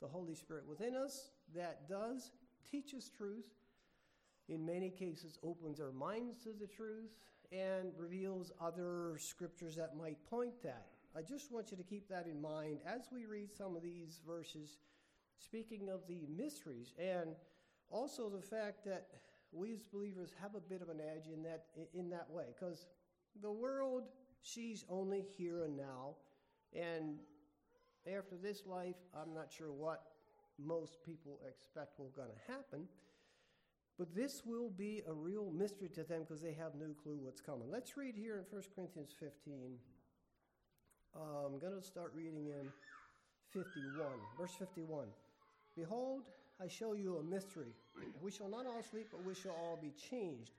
the 0.00 0.06
Holy 0.06 0.34
Spirit 0.34 0.64
within 0.68 0.94
us 0.94 1.30
that 1.54 1.88
does 1.88 2.30
teach 2.70 2.94
us 2.94 3.10
truth, 3.16 3.46
in 4.48 4.64
many 4.64 4.90
cases, 4.90 5.38
opens 5.42 5.80
our 5.80 5.92
minds 5.92 6.36
to 6.44 6.50
the 6.58 6.66
truth, 6.66 7.10
and 7.52 7.92
reveals 7.96 8.52
other 8.60 9.16
scriptures 9.18 9.76
that 9.76 9.96
might 9.96 10.24
point 10.28 10.62
that. 10.62 10.86
I 11.16 11.22
just 11.22 11.52
want 11.52 11.70
you 11.70 11.76
to 11.76 11.82
keep 11.82 12.08
that 12.08 12.26
in 12.26 12.40
mind 12.40 12.80
as 12.86 13.08
we 13.12 13.24
read 13.24 13.52
some 13.56 13.76
of 13.76 13.82
these 13.82 14.20
verses, 14.26 14.78
speaking 15.38 15.88
of 15.88 16.00
the 16.08 16.26
mysteries, 16.28 16.92
and 16.98 17.30
also 17.90 18.28
the 18.28 18.42
fact 18.42 18.84
that 18.84 19.08
we 19.52 19.72
as 19.72 19.82
believers 19.82 20.32
have 20.42 20.54
a 20.54 20.60
bit 20.60 20.82
of 20.82 20.88
an 20.88 21.00
edge 21.00 21.28
in 21.32 21.42
that 21.44 21.66
in 21.94 22.10
that 22.10 22.28
way, 22.30 22.46
because 22.58 22.86
the 23.40 23.52
world 23.52 24.04
she's 24.42 24.84
only 24.88 25.24
here 25.36 25.64
and 25.64 25.76
now. 25.76 26.16
And 26.72 27.18
after 28.06 28.36
this 28.36 28.66
life, 28.66 28.96
I'm 29.14 29.34
not 29.34 29.52
sure 29.52 29.72
what 29.72 30.02
most 30.58 31.02
people 31.04 31.40
expect 31.48 31.98
will 31.98 32.12
going 32.14 32.28
to 32.28 32.52
happen. 32.52 32.86
But 33.98 34.14
this 34.14 34.42
will 34.44 34.70
be 34.70 35.02
a 35.08 35.12
real 35.12 35.50
mystery 35.50 35.88
to 35.94 36.04
them 36.04 36.22
because 36.22 36.42
they 36.42 36.52
have 36.52 36.74
no 36.74 36.88
clue 37.02 37.18
what's 37.20 37.40
coming. 37.40 37.70
Let's 37.70 37.96
read 37.96 38.14
here 38.14 38.36
in 38.36 38.44
1 38.50 38.62
Corinthians 38.74 39.14
15. 39.18 39.78
Uh, 41.14 41.46
I'm 41.46 41.58
going 41.58 41.80
to 41.80 41.86
start 41.86 42.12
reading 42.14 42.46
in 42.46 42.68
51, 43.52 44.06
verse 44.38 44.52
51. 44.58 45.06
Behold, 45.74 46.24
I 46.62 46.68
show 46.68 46.92
you 46.92 47.16
a 47.16 47.22
mystery. 47.22 47.72
we 48.22 48.30
shall 48.30 48.48
not 48.50 48.66
all 48.66 48.82
sleep, 48.82 49.08
but 49.10 49.24
we 49.24 49.34
shall 49.34 49.52
all 49.52 49.78
be 49.80 49.92
changed 50.10 50.52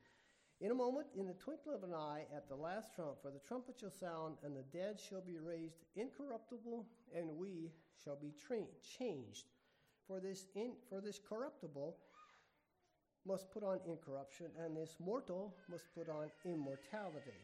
in 0.60 0.72
a 0.72 0.76
moment, 0.76 1.06
in 1.16 1.28
the 1.28 1.36
twinkling 1.36 1.76
of 1.76 1.84
an 1.84 1.94
eye, 1.94 2.26
at 2.36 2.50
the 2.50 2.56
last 2.56 2.96
trump, 2.96 3.22
for 3.22 3.30
the 3.30 3.40
trumpet 3.48 3.76
shall 3.80 3.92
sound, 3.92 4.38
and 4.44 4.56
the 4.56 4.64
dead 4.76 5.00
shall 5.00 5.22
be 5.22 5.38
raised 5.38 5.86
incorruptible, 5.96 6.84
and 7.16 7.38
we 7.38 7.72
shall 8.04 8.16
be 8.16 8.34
tra- 8.48 8.66
changed. 8.98 9.46
For 10.08 10.20
this, 10.20 10.48
in, 10.56 10.72
for 10.90 11.00
this 11.00 11.20
corruptible 11.20 11.98
must 13.28 13.52
put 13.52 13.64
on 13.64 13.80
incorruption, 13.86 14.48
and 14.64 14.76
this 14.76 14.96
mortal 15.00 15.54
must 15.70 15.94
put 15.94 16.08
on 16.08 16.32
immortality. 16.46 17.42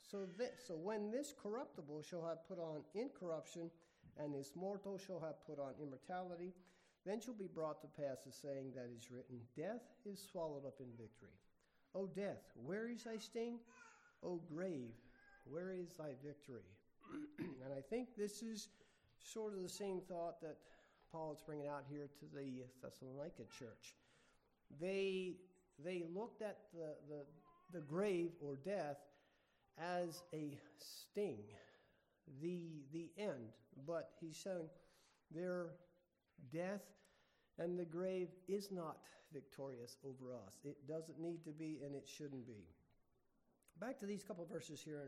So, 0.00 0.26
this, 0.38 0.50
so 0.66 0.74
when 0.74 1.10
this 1.10 1.34
corruptible 1.42 2.02
shall 2.02 2.24
have 2.26 2.46
put 2.48 2.58
on 2.58 2.82
incorruption, 2.94 3.70
and 4.18 4.34
this 4.34 4.52
mortal 4.54 4.98
shall 4.98 5.20
have 5.20 5.44
put 5.46 5.58
on 5.58 5.74
immortality, 5.82 6.52
then 7.04 7.20
shall 7.20 7.34
be 7.34 7.48
brought 7.52 7.80
to 7.82 7.88
pass 7.88 8.18
the 8.24 8.32
saying 8.32 8.72
that 8.74 8.88
is 8.96 9.10
written 9.10 9.40
Death 9.56 9.82
is 10.04 10.22
swallowed 10.30 10.66
up 10.66 10.76
in 10.80 10.86
victory. 10.98 11.34
O 11.94 12.06
death, 12.06 12.42
where 12.54 12.88
is 12.88 13.04
thy 13.04 13.16
sting? 13.16 13.58
O 14.22 14.40
grave, 14.52 14.92
where 15.44 15.72
is 15.72 15.94
thy 15.98 16.12
victory? 16.24 16.68
and 17.38 17.72
I 17.76 17.80
think 17.80 18.08
this 18.16 18.42
is 18.42 18.68
sort 19.18 19.54
of 19.54 19.62
the 19.62 19.68
same 19.68 20.00
thought 20.08 20.40
that 20.42 20.56
Paul 21.10 21.32
is 21.32 21.40
bringing 21.44 21.66
out 21.66 21.84
here 21.90 22.08
to 22.20 22.24
the 22.36 22.62
Thessalonica 22.82 23.42
church. 23.58 23.96
They, 24.78 25.36
they 25.82 26.04
looked 26.14 26.42
at 26.42 26.58
the, 26.74 26.94
the, 27.08 27.24
the 27.72 27.80
grave 27.80 28.30
or 28.40 28.56
death 28.64 28.98
as 29.78 30.22
a 30.34 30.58
sting, 30.78 31.44
the, 32.40 32.60
the 32.92 33.10
end. 33.18 33.54
But 33.86 34.10
he's 34.20 34.36
saying 34.36 34.68
their 35.34 35.68
death 36.52 36.82
and 37.58 37.78
the 37.78 37.84
grave 37.84 38.28
is 38.48 38.70
not 38.70 38.98
victorious 39.32 39.96
over 40.04 40.34
us. 40.34 40.58
It 40.64 40.76
doesn't 40.88 41.20
need 41.20 41.44
to 41.44 41.50
be, 41.50 41.80
and 41.84 41.94
it 41.94 42.08
shouldn't 42.08 42.46
be. 42.46 42.64
Back 43.78 43.98
to 44.00 44.06
these 44.06 44.22
couple 44.22 44.46
verses 44.50 44.80
here 44.82 45.02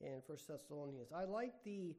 in, 0.00 0.06
in 0.06 0.20
1 0.26 0.38
Thessalonians. 0.48 1.10
I 1.14 1.24
like 1.24 1.52
the, 1.64 1.94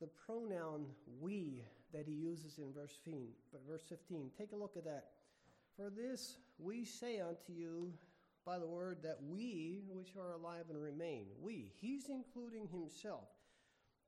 the 0.00 0.08
pronoun 0.26 0.86
we 1.20 1.64
that 1.92 2.06
he 2.06 2.12
uses 2.12 2.58
in 2.58 2.72
verse 2.72 2.98
15, 3.04 3.28
verse 3.68 3.82
15. 3.88 4.30
Take 4.36 4.52
a 4.52 4.56
look 4.56 4.76
at 4.76 4.84
that. 4.84 5.04
For 5.78 5.90
this 5.90 6.38
we 6.58 6.84
say 6.84 7.20
unto 7.20 7.52
you 7.52 7.92
by 8.44 8.58
the 8.58 8.66
word 8.66 8.98
that 9.04 9.18
we, 9.22 9.82
which 9.88 10.16
are 10.18 10.32
alive 10.32 10.64
and 10.70 10.82
remain, 10.82 11.26
we, 11.40 11.72
he's 11.80 12.08
including 12.08 12.66
himself. 12.66 13.28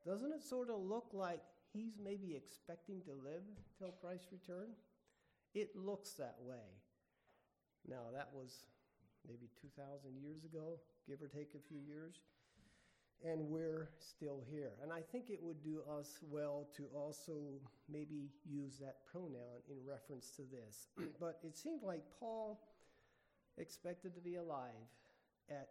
Doesn't 0.04 0.32
it 0.32 0.42
sort 0.42 0.68
of 0.68 0.80
look 0.80 1.10
like 1.12 1.40
he's 1.72 1.92
maybe 2.02 2.34
expecting 2.34 3.00
to 3.02 3.12
live 3.12 3.42
till 3.78 3.92
Christ's 3.92 4.32
return? 4.32 4.70
It 5.54 5.76
looks 5.76 6.14
that 6.14 6.36
way. 6.40 6.80
Now, 7.88 8.10
that 8.12 8.30
was 8.34 8.64
maybe 9.28 9.48
2,000 9.60 10.10
years 10.20 10.44
ago, 10.44 10.80
give 11.08 11.22
or 11.22 11.28
take 11.28 11.54
a 11.54 11.68
few 11.68 11.78
years, 11.78 12.16
and 13.24 13.40
we're 13.48 13.90
still 13.98 14.42
here. 14.50 14.72
And 14.82 14.92
I 14.92 15.00
think 15.00 15.30
it 15.30 15.38
would 15.42 15.62
do 15.62 15.82
us 15.98 16.18
well 16.30 16.68
to 16.76 16.84
also 16.94 17.32
maybe 17.88 18.30
use 18.48 18.78
that 18.78 18.96
pronoun 19.10 19.60
in 19.68 19.76
reference 19.86 20.30
to 20.36 20.42
this. 20.42 20.88
but 21.20 21.38
it 21.44 21.56
seemed 21.56 21.82
like 21.82 22.02
Paul 22.18 22.60
expected 23.58 24.14
to 24.14 24.20
be 24.20 24.36
alive 24.36 24.88
at 25.50 25.68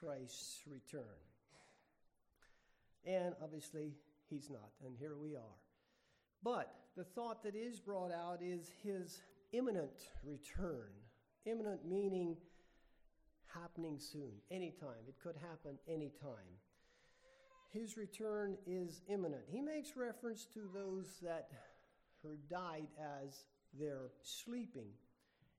Christ's 0.00 0.62
return. 0.66 1.04
And 3.06 3.34
obviously, 3.42 3.92
he's 4.28 4.50
not, 4.50 4.70
and 4.84 4.94
here 4.98 5.16
we 5.16 5.34
are. 5.36 5.58
But 6.42 6.74
the 6.96 7.04
thought 7.04 7.42
that 7.44 7.54
is 7.54 7.80
brought 7.80 8.12
out 8.12 8.40
is 8.42 8.70
his 8.82 9.22
imminent 9.52 10.08
return. 10.24 10.90
Imminent 11.46 11.86
meaning 11.88 12.36
happening 13.54 13.98
soon, 13.98 14.32
anytime. 14.50 15.02
It 15.08 15.14
could 15.22 15.36
happen 15.36 15.78
anytime. 15.88 16.58
His 17.72 17.96
return 17.96 18.56
is 18.66 19.02
imminent. 19.08 19.42
He 19.48 19.60
makes 19.60 19.96
reference 19.96 20.46
to 20.54 20.68
those 20.74 21.18
that 21.22 21.50
died 22.48 22.88
as 22.98 23.44
they're 23.78 24.10
sleeping. 24.22 24.88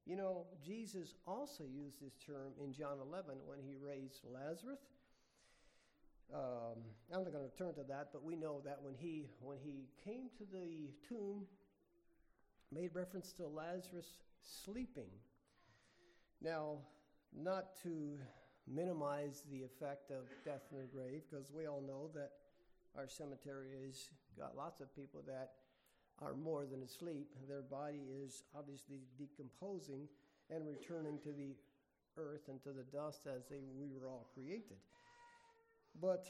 You 0.05 0.17
know, 0.17 0.45
Jesus 0.65 1.15
also 1.25 1.63
used 1.63 2.01
this 2.01 2.17
term 2.25 2.51
in 2.61 2.73
John 2.73 2.97
11 3.01 3.35
when 3.45 3.59
he 3.59 3.75
raised 3.75 4.25
Lazarus. 4.25 4.81
Um, 6.33 6.83
I'm 7.13 7.23
not 7.23 7.33
going 7.33 7.49
to 7.49 7.57
turn 7.57 7.73
to 7.75 7.83
that, 7.89 8.09
but 8.11 8.23
we 8.23 8.35
know 8.35 8.61
that 8.65 8.79
when 8.81 8.95
he 8.95 9.27
when 9.41 9.57
he 9.57 9.89
came 10.03 10.29
to 10.37 10.45
the 10.51 10.89
tomb, 11.07 11.45
made 12.71 12.91
reference 12.93 13.33
to 13.33 13.47
Lazarus 13.47 14.07
sleeping. 14.41 15.09
Now, 16.41 16.77
not 17.35 17.75
to 17.83 18.17
minimize 18.67 19.43
the 19.51 19.63
effect 19.63 20.11
of 20.11 20.23
death 20.45 20.63
in 20.71 20.77
the 20.77 20.85
grave, 20.85 21.21
because 21.29 21.51
we 21.51 21.67
all 21.67 21.81
know 21.81 22.09
that 22.13 22.31
our 22.97 23.07
cemetery 23.07 23.69
is 23.87 24.09
got 24.37 24.55
lots 24.55 24.81
of 24.81 24.95
people 24.95 25.23
that 25.27 25.51
are 26.21 26.35
more 26.35 26.65
than 26.65 26.83
asleep. 26.83 27.29
Their 27.47 27.61
body 27.61 28.01
is 28.23 28.43
obviously 28.55 28.99
decomposing 29.17 30.07
and 30.49 30.67
returning 30.67 31.17
to 31.19 31.29
the 31.31 31.55
earth 32.17 32.47
and 32.47 32.61
to 32.63 32.69
the 32.69 32.83
dust 32.83 33.27
as 33.27 33.47
they, 33.49 33.61
we 33.77 33.87
were 33.87 34.07
all 34.07 34.27
created. 34.33 34.77
But 35.99 36.27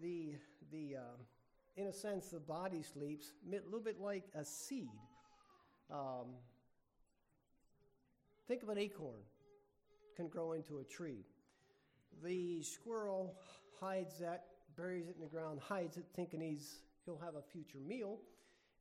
the, 0.00 0.34
the, 0.70 0.96
uh, 0.96 1.16
in 1.76 1.86
a 1.88 1.92
sense, 1.92 2.28
the 2.28 2.40
body 2.40 2.82
sleeps 2.82 3.32
a 3.46 3.50
little 3.64 3.80
bit 3.80 4.00
like 4.00 4.24
a 4.34 4.44
seed. 4.44 4.88
Um, 5.90 6.36
think 8.46 8.62
of 8.62 8.68
an 8.68 8.78
acorn 8.78 9.20
can 10.16 10.28
grow 10.28 10.52
into 10.52 10.78
a 10.78 10.84
tree. 10.84 11.24
The 12.22 12.62
squirrel 12.62 13.34
hides 13.80 14.18
that, 14.18 14.46
buries 14.76 15.08
it 15.08 15.16
in 15.16 15.20
the 15.20 15.28
ground, 15.28 15.60
hides 15.60 15.96
it, 15.96 16.04
thinking 16.14 16.40
he's 16.40 16.80
he'll 17.04 17.18
have 17.18 17.34
a 17.34 17.42
future 17.42 17.78
meal. 17.86 18.18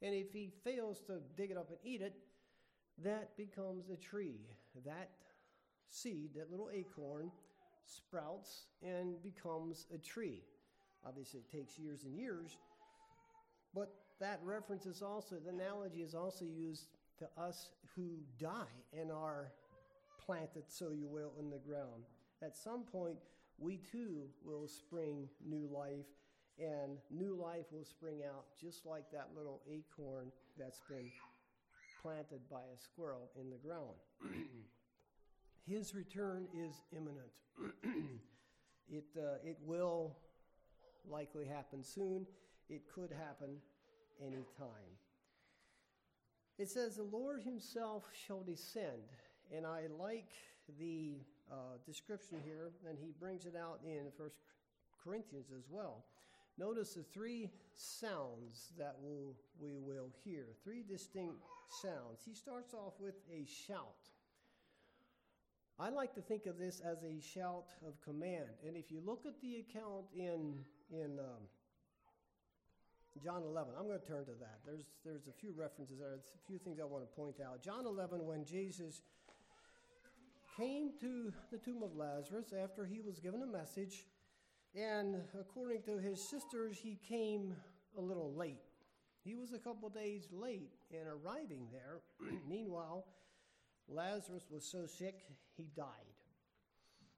And 0.01 0.15
if 0.15 0.31
he 0.31 0.51
fails 0.63 0.99
to 1.07 1.19
dig 1.35 1.51
it 1.51 1.57
up 1.57 1.69
and 1.69 1.77
eat 1.83 2.01
it, 2.01 2.15
that 3.03 3.35
becomes 3.37 3.89
a 3.89 3.95
tree. 3.95 4.41
That 4.85 5.09
seed, 5.89 6.31
that 6.35 6.49
little 6.51 6.69
acorn, 6.73 7.31
sprouts 7.85 8.65
and 8.83 9.21
becomes 9.21 9.87
a 9.93 9.97
tree. 9.97 10.43
Obviously, 11.05 11.39
it 11.39 11.51
takes 11.51 11.77
years 11.77 12.03
and 12.03 12.15
years, 12.15 12.57
but 13.73 13.93
that 14.19 14.39
reference 14.43 14.85
is 14.85 15.01
also, 15.01 15.37
the 15.43 15.49
analogy 15.49 16.01
is 16.01 16.13
also 16.13 16.45
used 16.45 16.85
to 17.17 17.27
us 17.41 17.71
who 17.95 18.17
die 18.39 18.77
and 18.97 19.11
are 19.11 19.51
planted, 20.23 20.63
so 20.67 20.91
you 20.91 21.07
will, 21.07 21.33
in 21.39 21.49
the 21.49 21.57
ground. 21.57 22.03
At 22.43 22.57
some 22.57 22.83
point, 22.83 23.17
we 23.57 23.77
too 23.77 24.23
will 24.43 24.67
spring 24.67 25.29
new 25.47 25.69
life, 25.71 26.07
and 26.57 26.97
new 27.11 27.35
life 27.35 27.65
will 27.71 27.85
spring 27.85 28.21
out 28.27 28.45
just 28.59 28.85
like 28.85 29.11
that 29.11 29.29
little 29.35 29.61
acorn 29.69 30.31
that's 30.57 30.81
been 30.89 31.11
planted 32.01 32.41
by 32.49 32.61
a 32.73 32.77
squirrel 32.77 33.29
in 33.39 33.49
the 33.49 33.57
ground. 33.57 33.95
His 35.67 35.93
return 35.93 36.47
is 36.57 36.81
imminent. 36.91 37.31
it, 38.91 39.05
uh, 39.15 39.35
it 39.43 39.57
will 39.63 40.17
likely 41.07 41.45
happen 41.45 41.83
soon. 41.83 42.25
It 42.69 42.81
could 42.93 43.11
happen 43.11 43.57
any 44.19 44.43
time. 44.57 44.97
It 46.57 46.69
says, 46.69 46.95
The 46.95 47.03
Lord 47.03 47.41
Himself 47.43 48.05
shall 48.25 48.41
descend. 48.41 49.03
And 49.55 49.65
I 49.65 49.83
like 49.99 50.31
the 50.79 51.17
uh, 51.51 51.77
description 51.85 52.39
here, 52.43 52.71
and 52.87 52.97
he 52.99 53.13
brings 53.19 53.45
it 53.45 53.55
out 53.55 53.79
in 53.85 54.11
First 54.17 54.35
Corinthians 55.03 55.47
as 55.55 55.63
well. 55.69 56.05
Notice 56.57 56.93
the 56.93 57.03
three 57.03 57.49
sounds 57.75 58.71
that 58.77 58.95
we'll, 59.01 59.33
we 59.59 59.77
will 59.79 60.11
hear, 60.23 60.45
three 60.63 60.83
distinct 60.83 61.41
sounds. 61.81 62.21
He 62.25 62.33
starts 62.33 62.73
off 62.73 62.93
with 62.99 63.15
a 63.31 63.45
shout. 63.45 63.95
I 65.79 65.89
like 65.89 66.13
to 66.15 66.21
think 66.21 66.45
of 66.45 66.59
this 66.59 66.81
as 66.81 67.03
a 67.03 67.19
shout 67.19 67.73
of 67.87 67.99
command. 68.01 68.53
And 68.67 68.77
if 68.77 68.91
you 68.91 69.01
look 69.03 69.25
at 69.25 69.41
the 69.41 69.65
account 69.65 70.05
in, 70.15 70.53
in 70.91 71.17
um, 71.17 71.41
John 73.23 73.43
11, 73.43 73.73
I'm 73.77 73.87
going 73.87 73.99
to 73.99 74.05
turn 74.05 74.25
to 74.25 74.37
that. 74.39 74.59
There's, 74.65 74.85
there's 75.03 75.27
a 75.27 75.33
few 75.33 75.53
references 75.57 75.97
there, 75.99 76.13
a 76.13 76.47
few 76.47 76.59
things 76.59 76.79
I 76.79 76.85
want 76.85 77.03
to 77.03 77.15
point 77.15 77.37
out. 77.41 77.63
John 77.63 77.85
11, 77.85 78.23
when 78.25 78.45
Jesus 78.45 79.01
came 80.57 80.91
to 80.99 81.31
the 81.51 81.57
tomb 81.57 81.83
of 81.83 81.95
Lazarus 81.95 82.53
after 82.61 82.85
he 82.85 82.99
was 82.99 83.19
given 83.19 83.41
a 83.43 83.45
message, 83.45 84.05
and 84.75 85.15
according 85.39 85.81
to 85.83 85.97
his 85.97 86.21
sisters, 86.21 86.77
he 86.81 86.97
came 87.07 87.55
a 87.97 88.01
little 88.01 88.33
late. 88.33 88.61
He 89.23 89.35
was 89.35 89.53
a 89.53 89.59
couple 89.59 89.89
days 89.89 90.27
late 90.31 90.71
in 90.89 91.07
arriving 91.07 91.67
there. 91.71 91.99
Meanwhile, 92.49 93.05
Lazarus 93.87 94.45
was 94.49 94.65
so 94.65 94.85
sick, 94.85 95.23
he 95.57 95.69
died. 95.75 95.87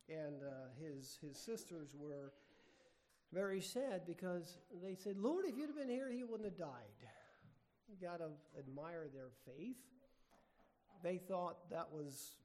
And 0.10 0.44
uh, 0.44 0.68
his, 0.82 1.18
his 1.22 1.38
sisters 1.38 1.96
were 1.98 2.34
very 3.32 3.62
sad 3.62 4.02
because 4.06 4.58
they 4.84 4.96
said, 4.96 5.18
Lord, 5.18 5.46
if 5.48 5.58
you'd 5.58 5.68
have 5.68 5.78
been 5.78 5.90
here, 5.90 6.12
he 6.12 6.24
wouldn't 6.24 6.50
have 6.50 6.58
died. 6.58 6.70
You 7.88 7.96
got 8.02 8.18
to 8.18 8.30
admire 8.58 9.08
their 9.14 9.30
faith. 9.46 9.78
They 11.04 11.18
thought 11.18 11.70
that 11.70 11.88
was 11.92 12.36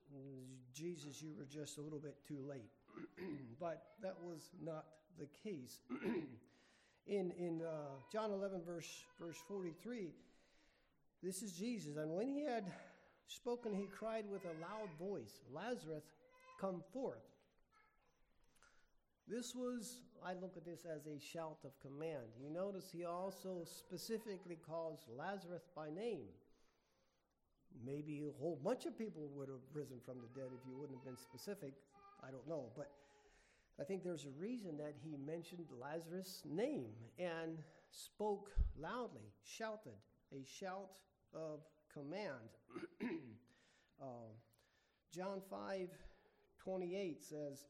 Jesus, 0.72 1.22
you 1.22 1.32
were 1.36 1.44
just 1.44 1.78
a 1.78 1.80
little 1.80 1.98
bit 1.98 2.16
too 2.26 2.38
late. 2.48 2.70
but 3.60 3.92
that 4.02 4.16
was 4.22 4.50
not 4.62 4.84
the 5.18 5.26
case. 5.42 5.80
in 7.06 7.32
in 7.32 7.62
uh, 7.62 7.96
John 8.12 8.30
11, 8.30 8.62
verse, 8.64 9.04
verse 9.20 9.38
43, 9.48 10.08
this 11.22 11.42
is 11.42 11.52
Jesus. 11.52 11.96
And 11.96 12.14
when 12.14 12.28
he 12.28 12.44
had 12.44 12.64
spoken, 13.26 13.74
he 13.74 13.86
cried 13.86 14.24
with 14.30 14.42
a 14.44 14.60
loud 14.60 14.88
voice, 14.98 15.40
Lazarus, 15.52 16.04
come 16.60 16.82
forth. 16.92 17.18
This 19.28 19.54
was, 19.54 20.00
I 20.24 20.32
look 20.34 20.56
at 20.56 20.64
this 20.64 20.86
as 20.86 21.06
a 21.06 21.20
shout 21.20 21.58
of 21.64 21.78
command. 21.80 22.32
You 22.42 22.50
notice 22.50 22.88
he 22.90 23.04
also 23.04 23.62
specifically 23.64 24.56
calls 24.66 25.00
Lazarus 25.18 25.68
by 25.76 25.90
name. 25.90 26.28
Maybe 27.84 28.22
a 28.28 28.40
whole 28.40 28.58
bunch 28.62 28.86
of 28.86 28.98
people 28.98 29.28
would 29.34 29.48
have 29.48 29.62
risen 29.72 29.98
from 30.04 30.16
the 30.18 30.40
dead 30.40 30.50
if 30.52 30.60
you 30.68 30.76
wouldn't 30.76 30.98
have 30.98 31.04
been 31.04 31.16
specific. 31.16 31.72
I 32.26 32.30
don't 32.30 32.46
know. 32.48 32.70
But 32.76 32.90
I 33.80 33.84
think 33.84 34.02
there's 34.02 34.24
a 34.24 34.40
reason 34.40 34.76
that 34.78 34.94
he 35.02 35.16
mentioned 35.16 35.66
Lazarus' 35.80 36.42
name 36.44 36.90
and 37.18 37.58
spoke 37.90 38.50
loudly, 38.78 39.32
shouted, 39.44 39.92
a 40.32 40.44
shout 40.44 40.98
of 41.32 41.60
command. 41.92 42.50
uh, 44.02 44.30
John 45.12 45.40
5 45.48 45.88
28 46.58 47.22
says, 47.22 47.64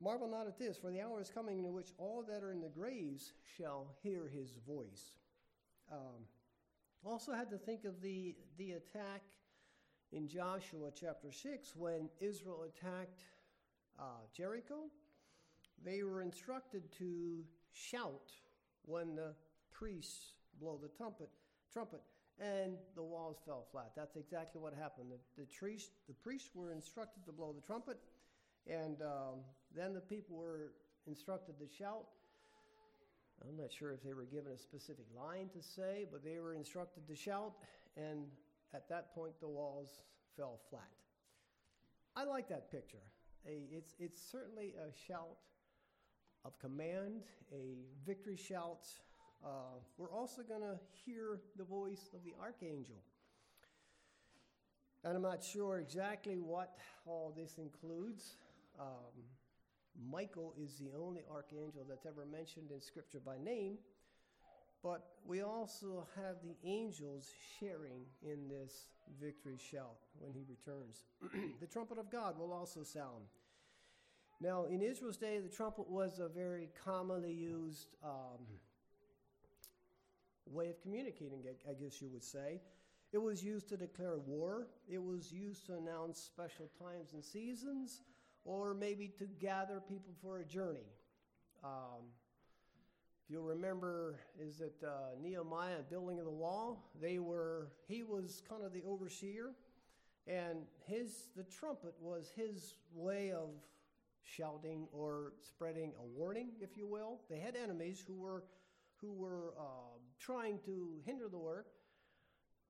Marvel 0.00 0.28
not 0.28 0.46
at 0.46 0.58
this, 0.58 0.78
for 0.78 0.90
the 0.90 1.00
hour 1.00 1.20
is 1.20 1.30
coming 1.30 1.58
in 1.58 1.72
which 1.72 1.92
all 1.98 2.24
that 2.28 2.42
are 2.42 2.52
in 2.52 2.60
the 2.60 2.68
graves 2.68 3.32
shall 3.56 3.88
hear 4.02 4.28
his 4.28 4.56
voice. 4.66 5.12
Um, 5.90 6.24
also 7.06 7.32
had 7.32 7.50
to 7.50 7.58
think 7.58 7.84
of 7.84 8.00
the, 8.02 8.34
the 8.58 8.72
attack 8.72 9.22
in 10.12 10.28
Joshua 10.28 10.90
chapter 10.98 11.30
6 11.30 11.72
when 11.76 12.08
Israel 12.20 12.64
attacked 12.64 13.22
uh, 13.98 14.02
Jericho. 14.36 14.90
They 15.84 16.02
were 16.02 16.22
instructed 16.22 16.82
to 16.98 17.44
shout 17.72 18.32
when 18.84 19.14
the 19.14 19.34
priests 19.72 20.32
blow 20.60 20.78
the 20.82 20.88
trumpet, 20.88 21.28
trumpet 21.72 22.00
and 22.38 22.76
the 22.94 23.02
walls 23.02 23.38
fell 23.46 23.66
flat. 23.70 23.92
That's 23.96 24.16
exactly 24.16 24.60
what 24.60 24.74
happened. 24.74 25.10
The, 25.10 25.42
the, 25.42 25.46
trees, 25.46 25.90
the 26.06 26.14
priests 26.14 26.50
were 26.54 26.72
instructed 26.72 27.24
to 27.26 27.32
blow 27.32 27.54
the 27.54 27.66
trumpet, 27.66 27.98
and 28.66 29.00
um, 29.02 29.40
then 29.74 29.94
the 29.94 30.00
people 30.00 30.36
were 30.36 30.72
instructed 31.06 31.58
to 31.58 31.66
shout, 31.66 32.06
I'm 33.42 33.56
not 33.56 33.72
sure 33.72 33.92
if 33.92 34.02
they 34.02 34.14
were 34.14 34.24
given 34.24 34.52
a 34.52 34.58
specific 34.58 35.06
line 35.16 35.48
to 35.54 35.62
say, 35.62 36.06
but 36.10 36.24
they 36.24 36.38
were 36.38 36.54
instructed 36.54 37.06
to 37.06 37.14
shout, 37.14 37.52
and 37.96 38.26
at 38.74 38.88
that 38.88 39.14
point 39.14 39.38
the 39.40 39.48
walls 39.48 40.02
fell 40.36 40.58
flat. 40.70 40.88
I 42.16 42.24
like 42.24 42.48
that 42.48 42.70
picture. 42.70 43.02
A, 43.46 43.62
it's, 43.70 43.94
it's 43.98 44.20
certainly 44.20 44.74
a 44.78 44.90
shout 45.06 45.36
of 46.44 46.58
command, 46.58 47.22
a 47.52 47.76
victory 48.06 48.36
shout. 48.36 48.86
Uh, 49.44 49.78
we're 49.98 50.12
also 50.12 50.42
going 50.42 50.62
to 50.62 50.78
hear 51.04 51.40
the 51.56 51.64
voice 51.64 52.08
of 52.14 52.24
the 52.24 52.34
archangel. 52.40 52.96
And 55.04 55.14
I'm 55.14 55.22
not 55.22 55.44
sure 55.44 55.78
exactly 55.78 56.38
what 56.38 56.78
all 57.06 57.32
this 57.36 57.58
includes. 57.58 58.36
Um, 58.80 59.22
Michael 60.10 60.54
is 60.62 60.78
the 60.78 60.90
only 60.98 61.22
archangel 61.30 61.84
that's 61.88 62.06
ever 62.06 62.26
mentioned 62.26 62.70
in 62.70 62.80
Scripture 62.80 63.20
by 63.24 63.38
name, 63.38 63.78
but 64.82 65.06
we 65.26 65.42
also 65.42 66.06
have 66.16 66.36
the 66.42 66.56
angels 66.68 67.30
sharing 67.58 68.02
in 68.22 68.48
this 68.48 68.88
victory 69.20 69.58
shout 69.58 69.96
when 70.18 70.32
he 70.32 70.44
returns. 70.48 71.04
the 71.60 71.66
trumpet 71.66 71.98
of 71.98 72.10
God 72.10 72.38
will 72.38 72.52
also 72.52 72.82
sound. 72.82 73.24
Now, 74.40 74.66
in 74.66 74.82
Israel's 74.82 75.16
day, 75.16 75.38
the 75.38 75.48
trumpet 75.48 75.88
was 75.88 76.18
a 76.18 76.28
very 76.28 76.68
commonly 76.84 77.32
used 77.32 77.96
um, 78.04 78.44
way 80.46 80.68
of 80.68 80.80
communicating, 80.82 81.42
I 81.68 81.72
guess 81.72 82.02
you 82.02 82.08
would 82.12 82.24
say. 82.24 82.60
It 83.12 83.18
was 83.18 83.42
used 83.42 83.68
to 83.70 83.76
declare 83.76 84.18
war, 84.18 84.66
it 84.88 85.02
was 85.02 85.32
used 85.32 85.66
to 85.66 85.78
announce 85.78 86.20
special 86.20 86.68
times 86.78 87.14
and 87.14 87.24
seasons 87.24 88.02
or 88.46 88.72
maybe 88.72 89.12
to 89.18 89.26
gather 89.40 89.82
people 89.86 90.14
for 90.22 90.38
a 90.38 90.44
journey. 90.44 90.88
Um, 91.64 92.06
if 93.24 93.30
you'll 93.30 93.42
remember, 93.42 94.20
is 94.40 94.58
that 94.58 94.86
uh, 94.86 95.20
Nehemiah 95.20 95.82
building 95.90 96.20
of 96.20 96.24
the 96.24 96.30
wall? 96.30 96.90
They 97.00 97.18
were 97.18 97.72
he 97.88 98.04
was 98.04 98.40
kind 98.48 98.62
of 98.64 98.72
the 98.72 98.82
overseer, 98.86 99.50
and 100.28 100.58
his 100.86 101.28
the 101.36 101.42
trumpet 101.42 101.94
was 102.00 102.30
his 102.34 102.76
way 102.94 103.32
of 103.32 103.50
shouting 104.22 104.86
or 104.92 105.32
spreading 105.42 105.92
a 105.98 106.04
warning, 106.04 106.50
if 106.60 106.76
you 106.76 106.86
will. 106.86 107.20
They 107.28 107.40
had 107.40 107.56
enemies 107.56 108.04
who 108.06 108.14
were 108.14 108.44
who 109.00 109.12
were 109.12 109.54
uh, 109.58 109.98
trying 110.20 110.60
to 110.66 111.00
hinder 111.04 111.28
the 111.28 111.38
work. 111.38 111.66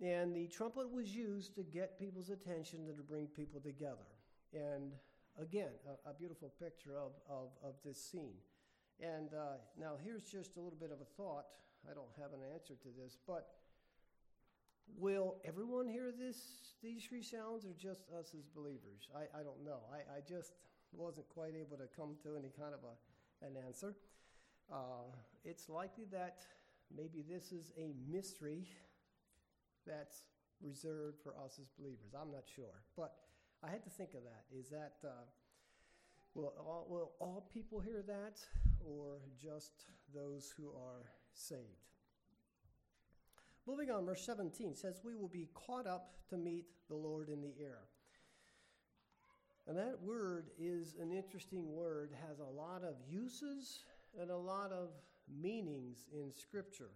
And 0.00 0.36
the 0.36 0.46
trumpet 0.48 0.90
was 0.92 1.14
used 1.14 1.54
to 1.54 1.62
get 1.62 1.98
people's 1.98 2.28
attention 2.28 2.80
and 2.86 2.96
to 2.96 3.02
bring 3.02 3.26
people 3.28 3.60
together. 3.60 4.06
And 4.52 4.92
again, 5.40 5.70
a, 5.86 6.10
a 6.10 6.14
beautiful 6.14 6.52
picture 6.60 6.96
of, 6.96 7.12
of, 7.28 7.48
of 7.62 7.74
this 7.84 8.00
scene. 8.00 8.36
And 9.00 9.34
uh, 9.34 9.58
now 9.78 9.92
here's 10.02 10.22
just 10.22 10.56
a 10.56 10.60
little 10.60 10.78
bit 10.78 10.90
of 10.90 11.00
a 11.00 11.08
thought. 11.16 11.46
I 11.90 11.94
don't 11.94 12.12
have 12.20 12.32
an 12.32 12.40
answer 12.54 12.74
to 12.74 12.88
this, 13.02 13.16
but 13.26 13.48
will 14.98 15.36
everyone 15.44 15.86
hear 15.88 16.12
this, 16.16 16.38
these 16.82 17.04
three 17.04 17.22
sounds, 17.22 17.64
or 17.64 17.74
just 17.78 18.02
us 18.18 18.34
as 18.36 18.46
believers? 18.54 19.08
I, 19.14 19.40
I 19.40 19.42
don't 19.42 19.64
know. 19.64 19.80
I, 19.92 20.18
I 20.18 20.20
just 20.26 20.52
wasn't 20.92 21.28
quite 21.28 21.54
able 21.54 21.76
to 21.76 21.88
come 21.96 22.16
to 22.22 22.36
any 22.36 22.50
kind 22.58 22.72
of 22.72 22.80
a, 22.82 23.46
an 23.46 23.52
answer. 23.66 23.94
Uh, 24.72 25.12
it's 25.44 25.68
likely 25.68 26.04
that 26.10 26.44
maybe 26.96 27.22
this 27.28 27.52
is 27.52 27.72
a 27.78 27.92
mystery 28.10 28.66
that's 29.86 30.24
reserved 30.62 31.18
for 31.22 31.34
us 31.44 31.58
as 31.60 31.68
believers. 31.78 32.14
I'm 32.18 32.32
not 32.32 32.44
sure. 32.52 32.82
But 32.96 33.14
I 33.66 33.70
had 33.70 33.82
to 33.82 33.90
think 33.90 34.14
of 34.14 34.22
that. 34.22 34.44
Is 34.56 34.70
that, 34.70 34.94
uh, 35.04 35.24
will, 36.34 36.54
all, 36.58 36.86
will 36.88 37.12
all 37.18 37.48
people 37.52 37.80
hear 37.80 38.02
that, 38.06 38.38
or 38.84 39.18
just 39.42 39.72
those 40.14 40.54
who 40.56 40.68
are 40.68 41.10
saved? 41.34 41.62
Moving 43.66 43.90
on, 43.90 44.06
verse 44.06 44.24
17 44.24 44.76
says, 44.76 45.00
We 45.02 45.16
will 45.16 45.28
be 45.28 45.48
caught 45.52 45.88
up 45.88 46.12
to 46.30 46.36
meet 46.36 46.66
the 46.88 46.94
Lord 46.94 47.28
in 47.28 47.42
the 47.42 47.54
air. 47.60 47.78
And 49.66 49.76
that 49.76 50.00
word 50.00 50.50
is 50.60 50.94
an 51.00 51.10
interesting 51.10 51.74
word, 51.74 52.12
has 52.28 52.38
a 52.38 52.44
lot 52.44 52.84
of 52.84 52.94
uses 53.08 53.80
and 54.20 54.30
a 54.30 54.36
lot 54.36 54.70
of 54.70 54.90
meanings 55.28 56.06
in 56.12 56.32
Scripture. 56.32 56.90